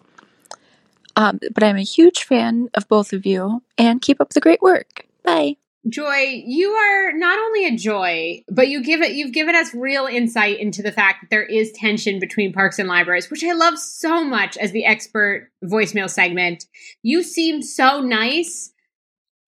[1.16, 4.62] Um, but I'm a huge fan of both of you and keep up the great
[4.62, 5.06] work.
[5.24, 5.56] Bye.
[5.88, 10.06] Joy, you are not only a joy, but you give it you've given us real
[10.06, 13.76] insight into the fact that there is tension between parks and libraries, which I love
[13.78, 16.66] so much as the expert voicemail segment.
[17.02, 18.72] You seem so nice,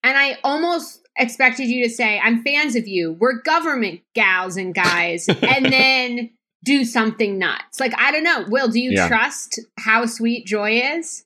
[0.02, 3.12] and I almost expected you to say, I'm fans of you.
[3.12, 6.30] We're government gals and guys, and then
[6.64, 7.78] do something nuts.
[7.78, 8.44] Like, I don't know.
[8.48, 9.06] Will, do you Yeah.
[9.06, 11.24] trust how sweet Joy is?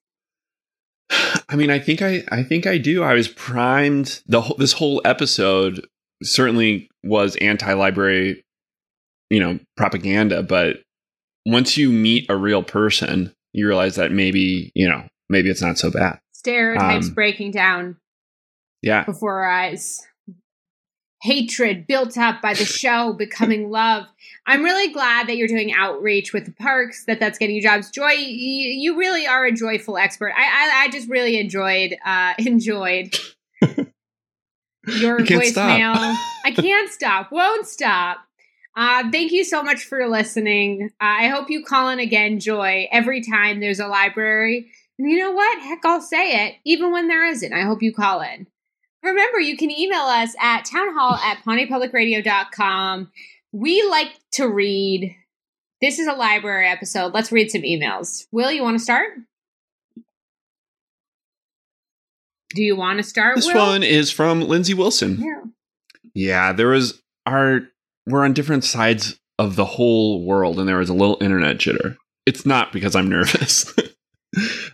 [1.11, 3.03] I mean, I think I, I think I do.
[3.03, 4.23] I was primed.
[4.27, 5.87] The whole, this whole episode
[6.23, 8.45] certainly was anti-library,
[9.31, 10.43] you know, propaganda.
[10.43, 10.83] But
[11.47, 15.79] once you meet a real person, you realize that maybe you know maybe it's not
[15.79, 16.19] so bad.
[16.33, 17.97] Stereotypes Um, breaking down.
[18.83, 20.07] Yeah, before our eyes.
[21.21, 24.07] Hatred built up by the show becoming love.
[24.47, 27.91] I'm really glad that you're doing outreach with the parks, that that's getting you jobs.
[27.91, 30.33] Joy, you, you really are a joyful expert.
[30.37, 33.17] I I, I just really enjoyed uh, enjoyed
[34.87, 36.17] your voicemail.
[36.45, 38.19] I can't stop, won't stop.
[38.77, 40.91] Uh, thank you so much for listening.
[41.01, 44.71] Uh, I hope you call in again, Joy, every time there's a library.
[44.99, 45.61] And you know what?
[45.61, 47.53] Heck, I'll say it, even when there isn't.
[47.53, 48.47] I hope you call in.
[49.09, 53.11] Remember, you can email us at townhall at pawneepublicradio.com.
[53.53, 55.15] We like to read.
[55.81, 57.15] This is a library episode.
[57.15, 58.27] Let's read some emails.
[58.33, 59.11] Will, you want to start?
[62.55, 63.55] Do you want to start, this Will?
[63.55, 65.19] one is from Lindsay Wilson.
[65.21, 65.43] Yeah.
[66.15, 67.61] Yeah, there was our
[68.07, 71.97] we're on different sides of the whole world, and there was a little internet jitter.
[72.27, 73.73] It's not because I'm nervous.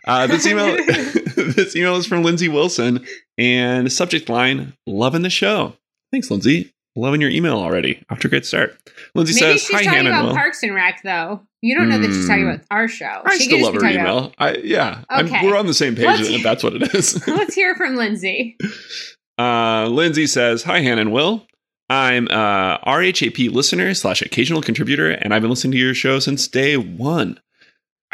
[0.07, 3.05] uh, this email this email is from Lindsay Wilson,
[3.39, 5.75] and the subject line: "Loving the show."
[6.13, 6.73] Thanks, Lindsay.
[6.97, 8.01] Loving your email already.
[8.09, 8.79] After a great start.
[9.17, 10.09] Lindsay Maybe says, she's "Hi, talking Hannah.
[10.11, 11.41] and about Will." Parks and Rec, though.
[11.61, 12.51] You don't know that she's talking Hmm.
[12.51, 13.23] about our show.
[13.25, 14.35] I She still just love be her talking about- email.
[14.39, 15.45] I yeah, I'm- Okay.
[15.45, 17.27] we're on the same page Let's- if that's what it is.
[17.27, 18.57] Let's hear from Lindsay.
[19.39, 21.47] Uh, Lindsay says, "Hi, Hannah and Will.
[21.91, 26.47] I'm a RHAP listener slash occasional contributor, and I've been listening to your show since
[26.49, 27.41] day one.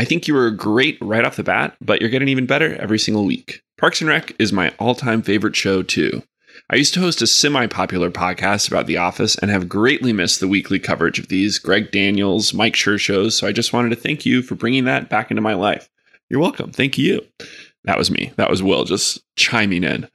[0.00, 2.98] I think you were great right off the bat, but you're getting even better every
[2.98, 3.60] single week.
[3.76, 6.22] Parks and Rec is my all-time favorite show too.
[6.70, 10.48] I used to host a semi-popular podcast about The Office and have greatly missed the
[10.48, 13.36] weekly coverage of these Greg Daniels, Mike Schur shows.
[13.36, 15.90] So I just wanted to thank you for bringing that back into my life.
[16.30, 16.72] You're welcome.
[16.72, 17.20] Thank you."
[17.84, 18.32] That was me.
[18.36, 20.08] That was Will just chiming in.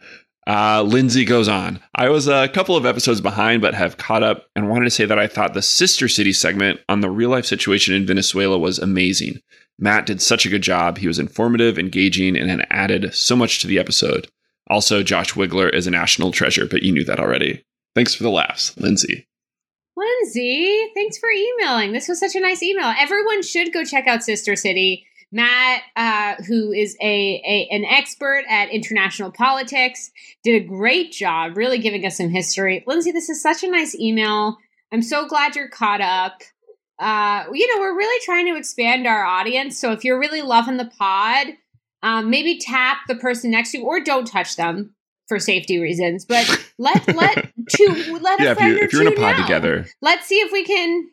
[0.48, 1.80] Uh, Lindsay goes on.
[1.94, 5.06] I was a couple of episodes behind, but have caught up and wanted to say
[5.06, 8.80] that I thought the Sister City segment on the real life situation in Venezuela was
[8.80, 9.42] amazing.
[9.78, 10.98] Matt did such a good job.
[10.98, 14.28] He was informative, engaging, and had added so much to the episode.
[14.70, 17.64] Also, Josh Wigler is a national treasure, but you knew that already.
[17.94, 19.28] Thanks for the laughs, Lindsay.
[19.96, 21.94] Lindsay, thanks for emailing.
[21.94, 22.94] This was such a nice email.
[23.00, 25.06] Everyone should go check out Sister City.
[25.32, 30.12] Matt, uh, who is a, a an expert at international politics,
[30.44, 32.84] did a great job, really giving us some history.
[32.88, 34.58] Lindsay, this is such a nice email.
[34.92, 36.42] I'm so glad you're caught up.
[37.00, 39.80] Uh, you know, we're really trying to expand our audience.
[39.80, 41.48] So if you're really loving the pod,
[42.04, 44.96] um, maybe tap the person next to you, or don't touch them
[45.28, 46.26] for safety reasons.
[46.26, 49.12] But let let two let a yeah, if, friend you, or if you're in a
[49.16, 51.10] pod know together, let's see if we can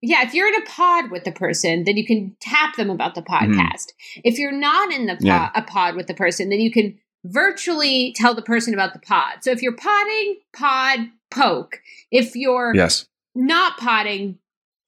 [0.00, 3.14] yeah if you're in a pod with the person then you can tap them about
[3.14, 3.86] the podcast
[4.24, 5.50] if you're not in the pod, Yeah.
[5.54, 9.38] a pod with the person then you can virtually tell the person about the pod
[9.42, 11.80] so if you're podding pod poke
[12.10, 13.06] if you're yes.
[13.38, 14.40] Not podding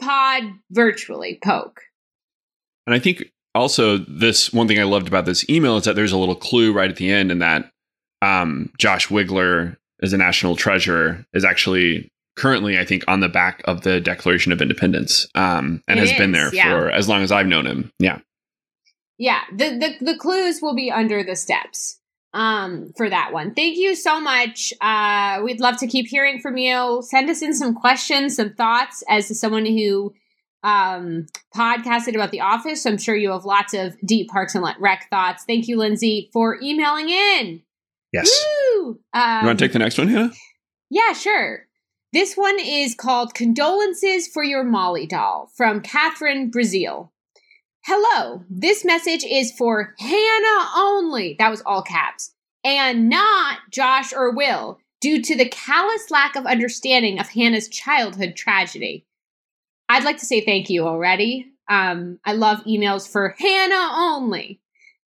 [0.03, 0.43] pod
[0.73, 1.83] virtually poke
[2.85, 6.11] And I think also this one thing I loved about this email is that there's
[6.11, 7.71] a little clue right at the end, and that
[8.23, 13.63] um, Josh Wigler is a national treasure is actually currently, I think, on the back
[13.67, 16.71] of the Declaration of Independence, um, and It has been there yeah.
[16.71, 17.93] for as long as I've known him.
[18.01, 18.19] Yeah,
[19.17, 22.00] yeah the, the the clues will be under the steps
[22.33, 26.57] um for that one thank you so much uh we'd love to keep hearing from
[26.57, 30.13] you send us in some questions some thoughts as to someone who
[30.63, 32.83] um, podcasted about The Office.
[32.83, 35.45] So I'm sure you have lots of deep Parks and Rec thoughts.
[35.45, 37.63] Thank you, Lindsay, for emailing in.
[38.13, 38.31] Yes.
[38.75, 38.99] Woo!
[39.13, 40.33] Um, you want to take the next one, Hannah?
[40.91, 41.67] Yeah, sure.
[42.13, 47.13] This one is called Condolences for Your Molly Doll from Catherine Brazil.
[47.85, 51.35] Hello, this message is for Hannah only.
[51.39, 52.35] That was all caps.
[52.63, 58.37] And not Josh or Will, due to the callous lack of understanding of Hannah's childhood
[58.37, 59.07] tragedy.
[59.89, 61.47] I'd like to say thank you already.
[61.69, 64.61] Um, I love emails for Hannah only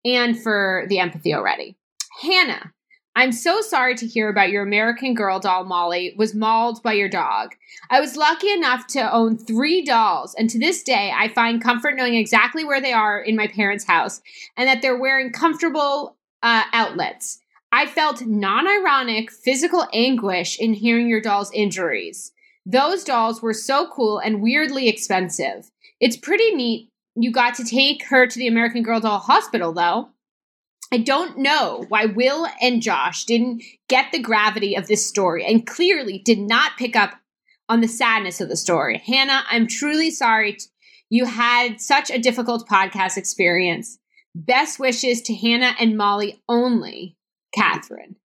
[0.06, 1.76] and for the empathy already.
[2.22, 2.72] Hannah,
[3.16, 7.10] I'm so sorry to hear about your American Girl doll Molly was mauled by your
[7.10, 7.56] dog.
[7.90, 11.98] I was lucky enough to own three dolls, and to this day, I find comfort
[11.98, 14.22] knowing exactly where they are in my parents' house
[14.56, 17.40] and that they're wearing comfortable uh, outlets.
[17.74, 22.32] I felt non ironic physical anguish in hearing your doll's injuries.
[22.66, 25.70] Those dolls were so cool and weirdly expensive.
[26.00, 30.11] It's pretty neat you got to take her to the American Girl Doll Hospital, though.
[30.94, 35.66] I don't know why Will and Josh didn't get the gravity of this story and
[35.66, 37.14] clearly did not pick up
[37.70, 39.02] on the sadness of the story.
[39.06, 40.66] Hannah, I'm truly sorry t-
[41.10, 44.00] you had such a difficult podcast experience.
[44.36, 47.16] Best wishes to Hannah and Molly only,
[47.56, 48.18] Catherine.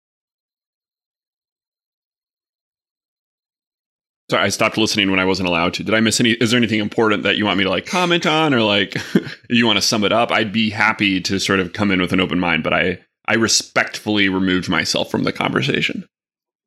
[4.29, 5.85] Sorry, I stopped listening when I wasn't allowed to.
[5.85, 6.33] Did I miss any?
[6.33, 8.97] Is there anything important that you want me to like comment on, or like
[9.51, 10.33] you want to sum it up?
[10.33, 12.99] I'd be happy to sort of come in with an open mind, but I
[13.29, 16.07] I respectfully removed myself from the conversation.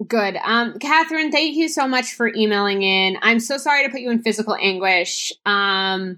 [0.08, 0.38] Good.
[0.46, 3.18] Um, Catherine, thank you so much for emailing in.
[3.22, 5.34] I'm so sorry to put you in physical anguish.
[5.46, 6.18] Um,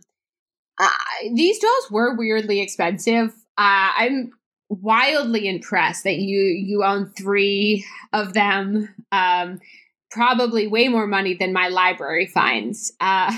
[1.34, 3.30] these dolls were weirdly expensive.
[3.58, 4.32] Uh, I'm
[4.70, 8.90] wildly impressed that you you own three of them.
[9.12, 9.60] Um,
[10.12, 12.92] probably way more money than my library finds.
[13.00, 13.36] Uh,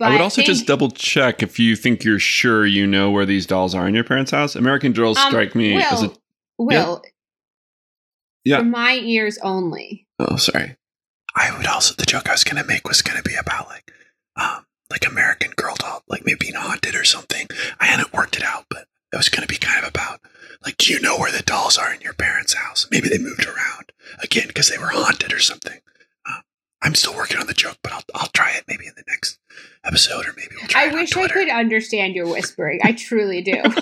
[0.00, 3.46] I would also just double check if you think you're sure you know where these
[3.46, 4.54] dolls are in your parents' house.
[4.54, 6.12] American dolls um, strike me Will, as a
[6.58, 7.02] Will.
[8.44, 8.58] Yeah.
[8.58, 10.06] For my ears only.
[10.18, 10.76] Oh, sorry.
[11.34, 13.92] I would also the joke I was gonna make was gonna be about like
[14.36, 17.46] um like American Girl doll, like maybe being haunted or something.
[17.80, 20.20] I hadn't worked it out, but it was gonna be kind of about
[20.64, 22.86] like, do you know where the dolls are in your parents' house?
[22.90, 23.92] Maybe they moved around
[24.22, 25.80] again because they were haunted or something.
[26.26, 26.42] Um,
[26.82, 29.38] I'm still working on the joke, but I'll I'll try it maybe in the next
[29.84, 32.80] episode or maybe we'll try I it on wish I could understand your whispering.
[32.82, 33.62] I truly do.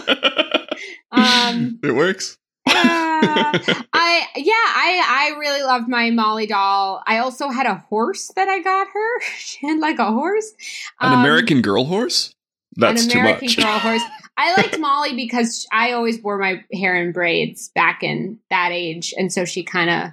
[1.12, 2.36] Um, it works.
[2.66, 7.02] uh, I yeah, I I really loved my Molly doll.
[7.06, 9.20] I also had a horse that I got her.
[9.38, 10.52] she had like a horse.
[11.00, 12.34] An Um, American girl horse?
[12.76, 13.56] That's an too American much.
[13.56, 14.02] girl horse.
[14.36, 19.14] I liked Molly because I always wore my hair in braids back in that age,
[19.16, 20.12] and so she kind of,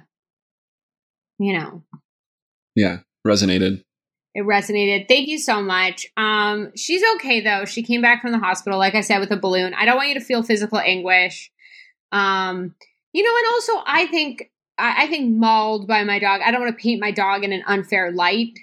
[1.38, 1.82] you know,
[2.74, 3.82] yeah, resonated.
[4.34, 5.08] it resonated.
[5.08, 6.06] Thank you so much.
[6.16, 7.64] Um, she's okay though.
[7.64, 9.74] She came back from the hospital, like I said, with a balloon.
[9.74, 11.50] I don't want you to feel physical anguish.
[12.10, 12.74] Um,
[13.12, 16.40] you know, and also I think I, I think mauled by my dog.
[16.44, 18.58] I don't want to paint my dog in an unfair light.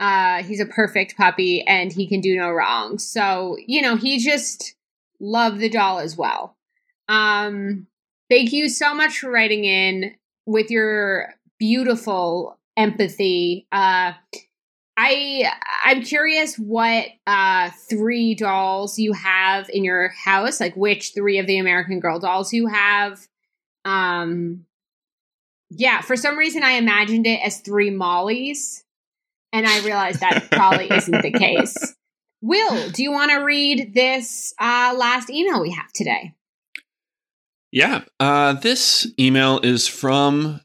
[0.00, 2.98] Uh, he's a perfect puppy and he can do no wrong.
[2.98, 4.74] So, you know, he just
[5.22, 6.56] loved the doll as well.
[7.08, 7.86] Um,
[8.28, 10.14] thank you so much for writing in
[10.44, 13.66] with your beautiful empathy.
[13.72, 14.12] Uh,
[14.96, 15.50] I
[15.84, 21.46] I'm curious what uh three dolls you have in your house, like which three of
[21.46, 23.26] the American Girl dolls you have.
[23.84, 24.66] Um
[25.70, 28.84] yeah, for some reason I imagined it as three Mollies,
[29.52, 31.94] and I realized that probably isn't the case.
[32.42, 36.34] Will, do you want to read this uh last email we have today?
[37.72, 38.02] Yeah.
[38.20, 40.60] Uh, this email is from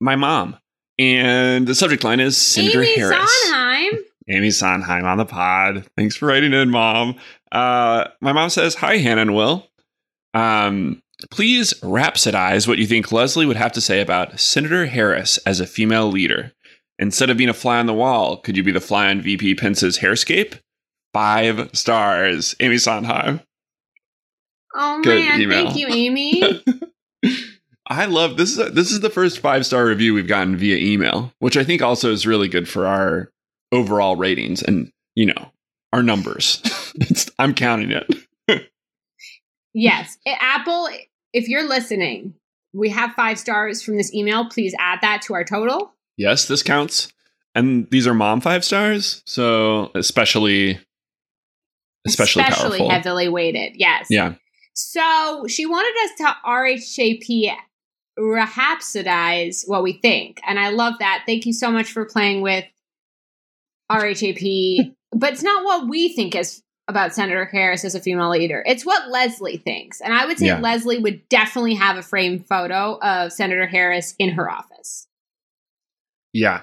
[0.00, 0.56] my mom.
[0.98, 3.42] And the subject line is Senator Amy Harris.
[3.44, 3.92] Sondheim.
[4.28, 5.86] Amy Sondheim on the pod.
[5.96, 7.16] Thanks for writing in, Mom.
[7.50, 9.66] Uh, my mom says, Hi, Hannah and Will.
[10.34, 15.58] Um, please rhapsodize what you think Leslie would have to say about Senator Harris as
[15.58, 16.52] a female leader.
[16.98, 19.54] Instead of being a fly on the wall, could you be the fly on VP
[19.54, 20.60] Pence's hairscape?
[21.12, 22.54] Five stars.
[22.60, 23.40] Amy Sondheim.
[24.74, 25.64] Oh Good man, email.
[25.64, 26.62] thank you, Amy.
[27.88, 28.50] I love this.
[28.52, 31.64] Is a, this is the first five star review we've gotten via email, which I
[31.64, 33.30] think also is really good for our
[33.72, 35.50] overall ratings and you know
[35.92, 36.62] our numbers.
[36.96, 38.06] It's, I'm counting it.
[39.72, 40.18] Yes.
[40.26, 40.88] Apple,
[41.32, 42.34] if you're listening,
[42.72, 44.48] we have five stars from this email.
[44.48, 45.94] Please add that to our total.
[46.16, 47.12] Yes, this counts,
[47.54, 50.80] and these are mom five stars, so especially
[52.06, 52.90] especially, powerful.
[52.90, 53.72] heavily weighted.
[53.76, 54.06] Yes.
[54.10, 54.34] Yeah,
[54.74, 57.56] So she wanted us to RHAP
[58.18, 60.40] rhapsodize what we think.
[60.46, 61.22] And I love that.
[61.26, 62.64] Thank you so much for playing with
[63.90, 68.64] RHAP, but it's not what we think is about Senator Harris as a female leader.
[68.66, 70.00] It's what Leslie thinks.
[70.00, 70.60] And I would say Yeah.
[70.60, 75.06] Leslie would definitely have a framed photo of Senator Harris in her office.
[76.32, 76.62] Yeah.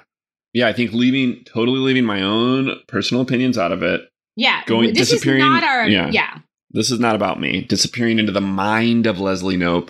[0.53, 4.01] Yeah, I think leaving totally leaving my own personal opinions out of it.
[4.37, 4.63] Yeah.
[4.65, 6.09] Going- this is disappearing- not our yeah.
[6.11, 6.37] yeah.
[6.71, 7.61] This is not about me.
[7.61, 9.89] Disappearing into the mind of Leslie Knope.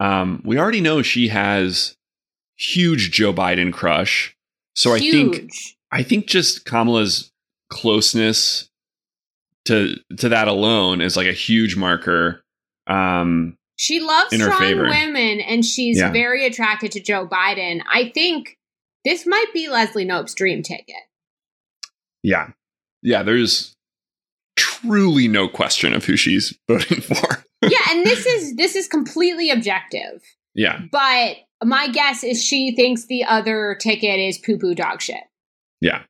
[0.00, 1.94] Um, we already know she has
[2.56, 4.34] huge Joe Biden crush.
[4.74, 5.50] So I think
[5.92, 7.30] I think just Kamala's
[7.70, 8.68] closeness
[9.66, 12.42] to to that alone is like a huge marker.
[12.86, 14.84] Um, She loves in strong favor.
[14.88, 16.12] women and she's Yeah.
[16.12, 17.82] very attracted to Joe Biden.
[17.92, 18.56] I think
[19.04, 20.96] this might be Leslie Knope's dream ticket.
[22.22, 22.50] yeah,
[23.02, 23.22] yeah.
[23.22, 23.73] There's
[24.56, 27.44] truly no question of who she's voting for.
[27.62, 30.22] yeah, and this is this is completely objective.
[30.54, 35.22] yeah, But my guess is she thinks the other ticket is poo poo dog shit.
[35.80, 36.02] yeah.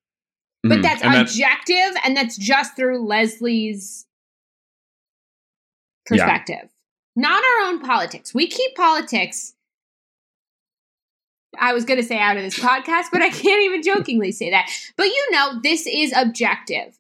[0.67, 0.83] But Mhm.
[0.83, 4.07] that's And objective and that's just through Leslie's
[6.07, 6.71] perspective.
[7.17, 8.35] Not our own politics.
[8.35, 9.53] We keep politics
[11.57, 14.51] I was going to say out of this podcast, but I can't even jokingly say
[14.51, 14.69] that.
[14.97, 16.99] But you know, this is objective.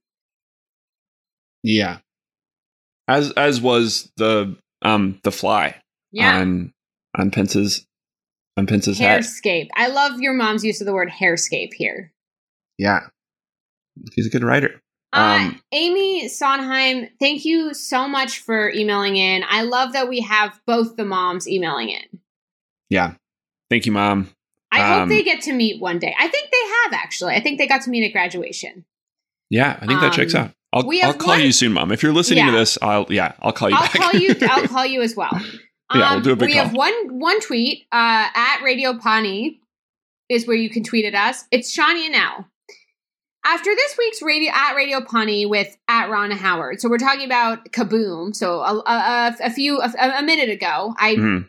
[1.65, 1.99] Yeah.
[3.09, 5.81] As as was the um the fly
[6.13, 6.39] Yeah.
[6.39, 6.73] on
[7.19, 7.85] on Pence's
[8.57, 9.21] on Pence's hat.
[9.23, 9.69] Hairscape.
[9.75, 12.13] I love your mom's use of the word hairscape here.
[12.79, 13.01] Yeah,
[14.15, 14.81] he's a good writer.
[15.13, 19.45] Uh, Um, Amy Sondheim, thank you so much for emailing in.
[19.49, 22.21] I love that we have both the moms emailing in.
[22.91, 23.15] yeah.
[23.71, 24.29] Thank you, mom.
[24.71, 26.15] I hope Um, they get to meet one day.
[26.19, 27.35] I think they have actually.
[27.35, 28.85] I think they got to meet at graduation.
[29.51, 30.53] Yeah, I think that checks Um, out.
[30.75, 31.93] I'll, we I'll call one- you soon, mom.
[31.93, 32.51] If you're listening Yeah.
[32.51, 33.93] to this, I'll yeah, I'll call you I'll back.
[33.93, 34.35] call you.
[34.43, 35.33] I'll call you as well.
[35.33, 36.65] Um, Yeah, we'll do a big we call.
[36.65, 39.61] have one one tweet uh, at Radio Pawnee
[40.29, 41.45] is where you can tweet at us.
[41.51, 42.47] It's Shania now.
[43.47, 47.67] After this week's radio at Radio Pawnee with at Ron Howard, so we're talking about
[47.73, 48.35] Kaboom.
[48.35, 51.43] So a, a, a few a, a minute ago, I.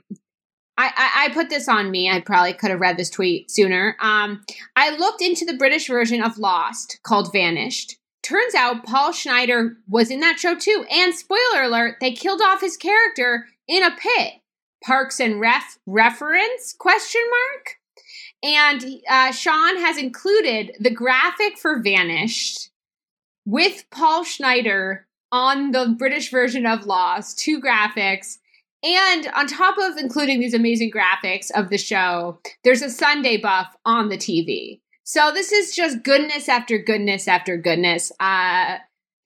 [0.77, 2.09] I, I, I put this on me.
[2.11, 3.95] I probably could have read this tweet sooner.
[4.01, 4.43] Um,
[4.75, 7.95] I looked into the British version of Lost called Vanished.
[8.25, 10.83] Turns out Paul Schneider was in that show too.
[10.89, 14.33] And spoiler alert, they killed off his character in a pit.
[14.83, 17.75] Parks and Ref reference question mark.
[18.41, 22.71] And uh, Sean has included the graphic for Vanished
[23.45, 28.39] with Paul Schneider on the British version of Lost, two graphics.
[28.83, 33.75] And on top of including these amazing graphics of the show, there's a Sunday buff
[33.85, 34.79] on the TV.
[35.05, 38.11] So this is just goodness after goodness after goodness.
[38.19, 38.77] Uh,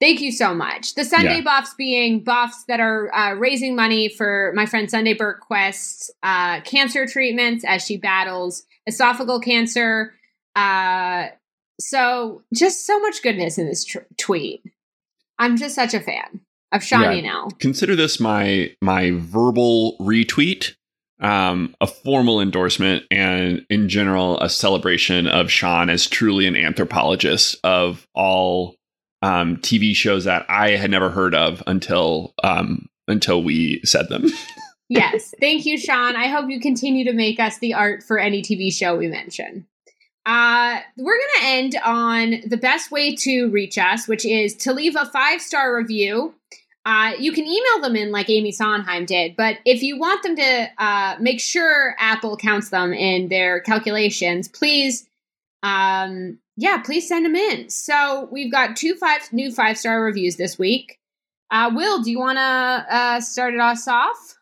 [0.02, 0.94] thank you so much.
[0.96, 1.42] The Sunday Yeah.
[1.42, 7.06] buffs being buffs that are uh, raising money for my friend Sunday Burquest's uh, cancer
[7.08, 10.14] treatments as she battles esophageal cancer.
[10.56, 11.28] Uh,
[11.80, 14.62] so just so much goodness in this tr- tweet.
[15.38, 16.42] I'm just such a fan
[16.74, 17.30] of Shania Yeah.
[17.30, 17.48] now.
[17.60, 20.76] Consider this my my verbal retweet,
[21.20, 27.58] um, a formal endorsement, and in general a celebration of Sean as truly an anthropologist
[27.64, 28.76] of all
[29.22, 34.28] um, TV shows that I had never heard of until um, until we said them.
[34.90, 35.34] yes.
[35.40, 36.16] Thank you, Sean.
[36.16, 39.68] I hope you continue to make us the art for any TV show we mention.
[40.26, 44.74] Uh, we're going to end on the best way to reach us, which is to
[44.74, 46.36] leave a five star review.
[46.90, 50.36] Uh, you can email them in like Amy Sondheim did, but if you want them
[50.36, 55.08] to uh, make sure Apple counts them in their calculations, please,
[55.62, 57.70] um, yeah, please send them in.
[57.70, 60.98] So we've got two five new five star reviews this week.
[61.52, 64.39] Uh, Will, do you want to uh, start it us off?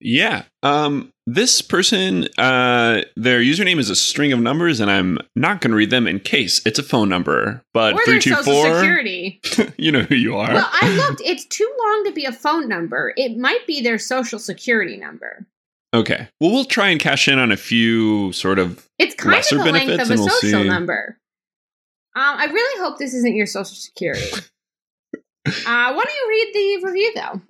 [0.00, 0.44] Yeah.
[0.62, 5.70] Um, this person, uh, their username is a string of numbers, and I'm not going
[5.70, 7.62] to read them in case it's a phone number.
[7.72, 9.40] But or three their social security.
[9.76, 10.52] you know who you are.
[10.54, 11.20] Well, I looked.
[11.24, 13.12] It's too long to be a phone number.
[13.16, 15.46] It might be their social security number.
[15.94, 16.28] okay.
[16.40, 18.88] Well, we'll try and cash in on a few sort of.
[18.98, 20.68] It's kind Lesser of the length benefits, of a we'll social see.
[20.68, 21.18] number.
[22.16, 24.26] Um, I really hope this isn't your social security.
[24.34, 25.12] uh,
[25.46, 27.40] why don't you read the review though?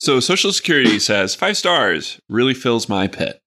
[0.00, 3.42] So, Social Security says five stars really fills my pit.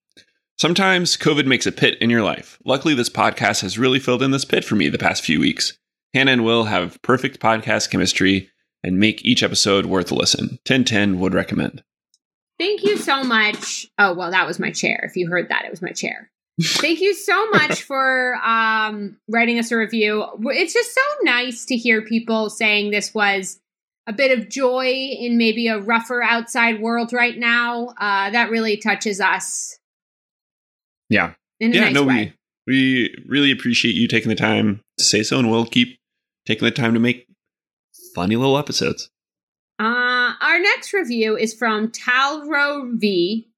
[0.56, 2.60] Sometimes COVID makes a pit in your life.
[2.64, 5.76] Luckily, this podcast has really filled in this pit for me the past few weeks.
[6.14, 8.50] Hannah and Will have perfect podcast chemistry
[8.84, 10.60] and make each episode worth a listen.
[10.64, 11.82] 1010 would recommend.
[12.56, 13.88] Thank you so much.
[13.98, 15.04] Oh well, that was my chair.
[15.10, 16.30] If you heard that, it was my chair.
[16.62, 20.24] Thank you so much for um, writing us a review.
[20.44, 23.58] It's just so nice to hear people saying this was
[24.06, 27.88] a bit of joy in maybe a rougher outside world right now.
[27.98, 29.78] Uh, that really touches us
[31.08, 31.34] Yeah.
[31.60, 32.34] in a yeah, nice no, way.
[32.66, 35.98] we we really appreciate you taking the time to say so, and we'll keep
[36.46, 37.26] taking the time to make
[38.14, 39.10] funny little episodes.
[39.78, 43.48] Uh, our next review is from Talro V,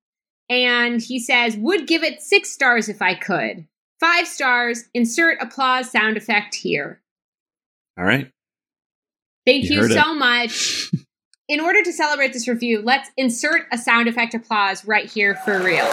[0.48, 3.66] and he says, "Would give it six stars if I could.
[4.01, 4.85] Five stars.
[4.94, 7.01] Insert applause sound effect here.
[7.98, 8.31] All right.
[9.47, 9.94] Thank You you, heard it.
[10.02, 10.90] so much.
[11.48, 15.62] In order to celebrate this review, let's insert a sound effect applause right here for
[15.62, 15.86] real.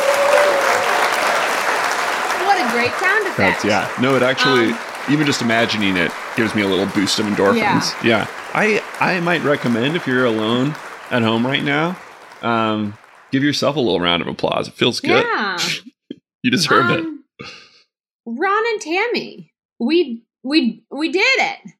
[2.46, 3.38] What a great sound effect!
[3.38, 3.92] That's yeah.
[4.02, 7.94] No, it actually Um, even just imagining it gives me a little boost of endorphins.
[8.04, 8.28] Yeah.
[8.54, 10.76] I I might recommend if you're alone
[11.12, 11.98] at home right now,
[12.42, 12.96] um,
[13.32, 14.68] give yourself a little round of applause.
[14.68, 15.24] It feels good.
[15.24, 15.58] Yeah.
[16.46, 17.00] You deserve it.
[17.00, 17.24] Um,
[18.26, 21.72] Ron and Tammy, we we we did it.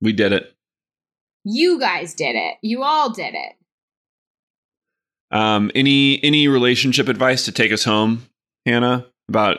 [0.00, 0.54] We did it.
[1.44, 2.56] You guys did it.
[2.62, 3.54] You all did it.
[5.30, 8.26] Um, any any relationship advice to take us home,
[8.64, 9.58] Hannah, about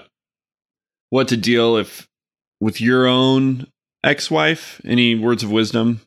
[1.10, 2.08] what to deal if
[2.60, 3.68] with your own
[4.04, 4.82] ex-wife?
[4.84, 6.02] Any words of wisdom?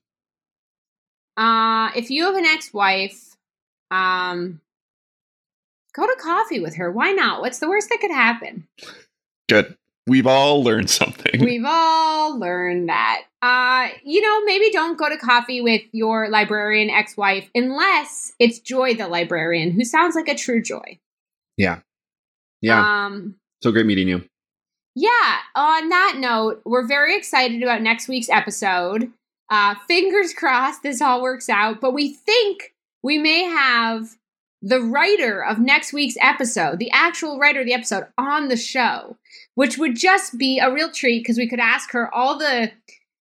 [1.36, 3.36] Uh, if you have an ex-wife,
[3.90, 4.60] um,
[5.94, 6.90] go to coffee with her.
[6.90, 7.40] Why not?
[7.40, 8.66] What's the worst that could happen?
[9.48, 9.76] Good.
[10.06, 11.44] We've all learned something.
[11.44, 13.22] We've all learned that.
[13.40, 18.94] Uh, you know, maybe don't go to coffee with your librarian ex-wife unless it's Joy
[18.94, 20.98] the librarian, who sounds like a true joy.
[21.56, 21.80] yeah.
[22.60, 23.06] Yeah.
[23.06, 24.24] Um, so great meeting you.
[24.94, 29.10] yeah, on that note, we're very excited about next week's episode.
[29.50, 34.16] Uh, fingers crossed this all works out, but we think we may have
[34.62, 39.16] the writer of next week's episode, the actual writer of the episode, on the show,
[39.54, 42.70] which would just be a real treat because we could ask her all the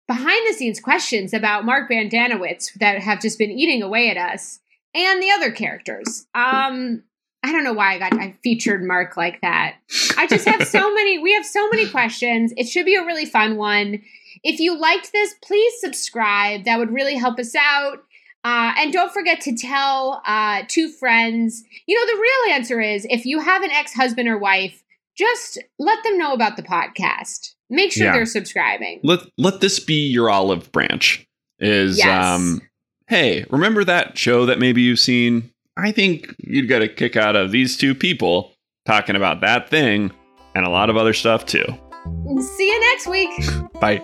[0.08, 4.60] behind the scenes questions about Mark Brendanawicz that have just been eating away at us
[4.94, 6.28] and the other characters.
[6.36, 7.04] Um,
[7.44, 9.76] I don't know why I got I featured Mark like that.
[10.18, 11.18] I just have so many.
[11.18, 12.54] We have so many questions.
[12.58, 14.02] It should be a really fun one.
[14.44, 16.66] If you liked this, please subscribe.
[16.66, 18.04] That would really help us out.
[18.44, 21.64] Uh, and don't forget to tell uh, two friends.
[21.86, 24.84] You know, the real answer is if you have an ex husband or wife,
[25.18, 27.52] just let them know about the podcast.
[27.70, 28.14] Make sure Yeah.
[28.14, 29.00] they're subscribing.
[29.04, 31.26] Let let this be your olive branch.
[31.60, 32.26] Is Yes.
[32.26, 32.62] um
[33.08, 35.52] hey, remember that show that maybe you've seen?
[35.78, 38.54] I think you'd get a kick out of these two people
[38.86, 40.12] talking about that thing
[40.56, 41.64] and a lot of other stuff too.
[42.58, 43.30] See you next week.
[43.80, 44.02] Bye.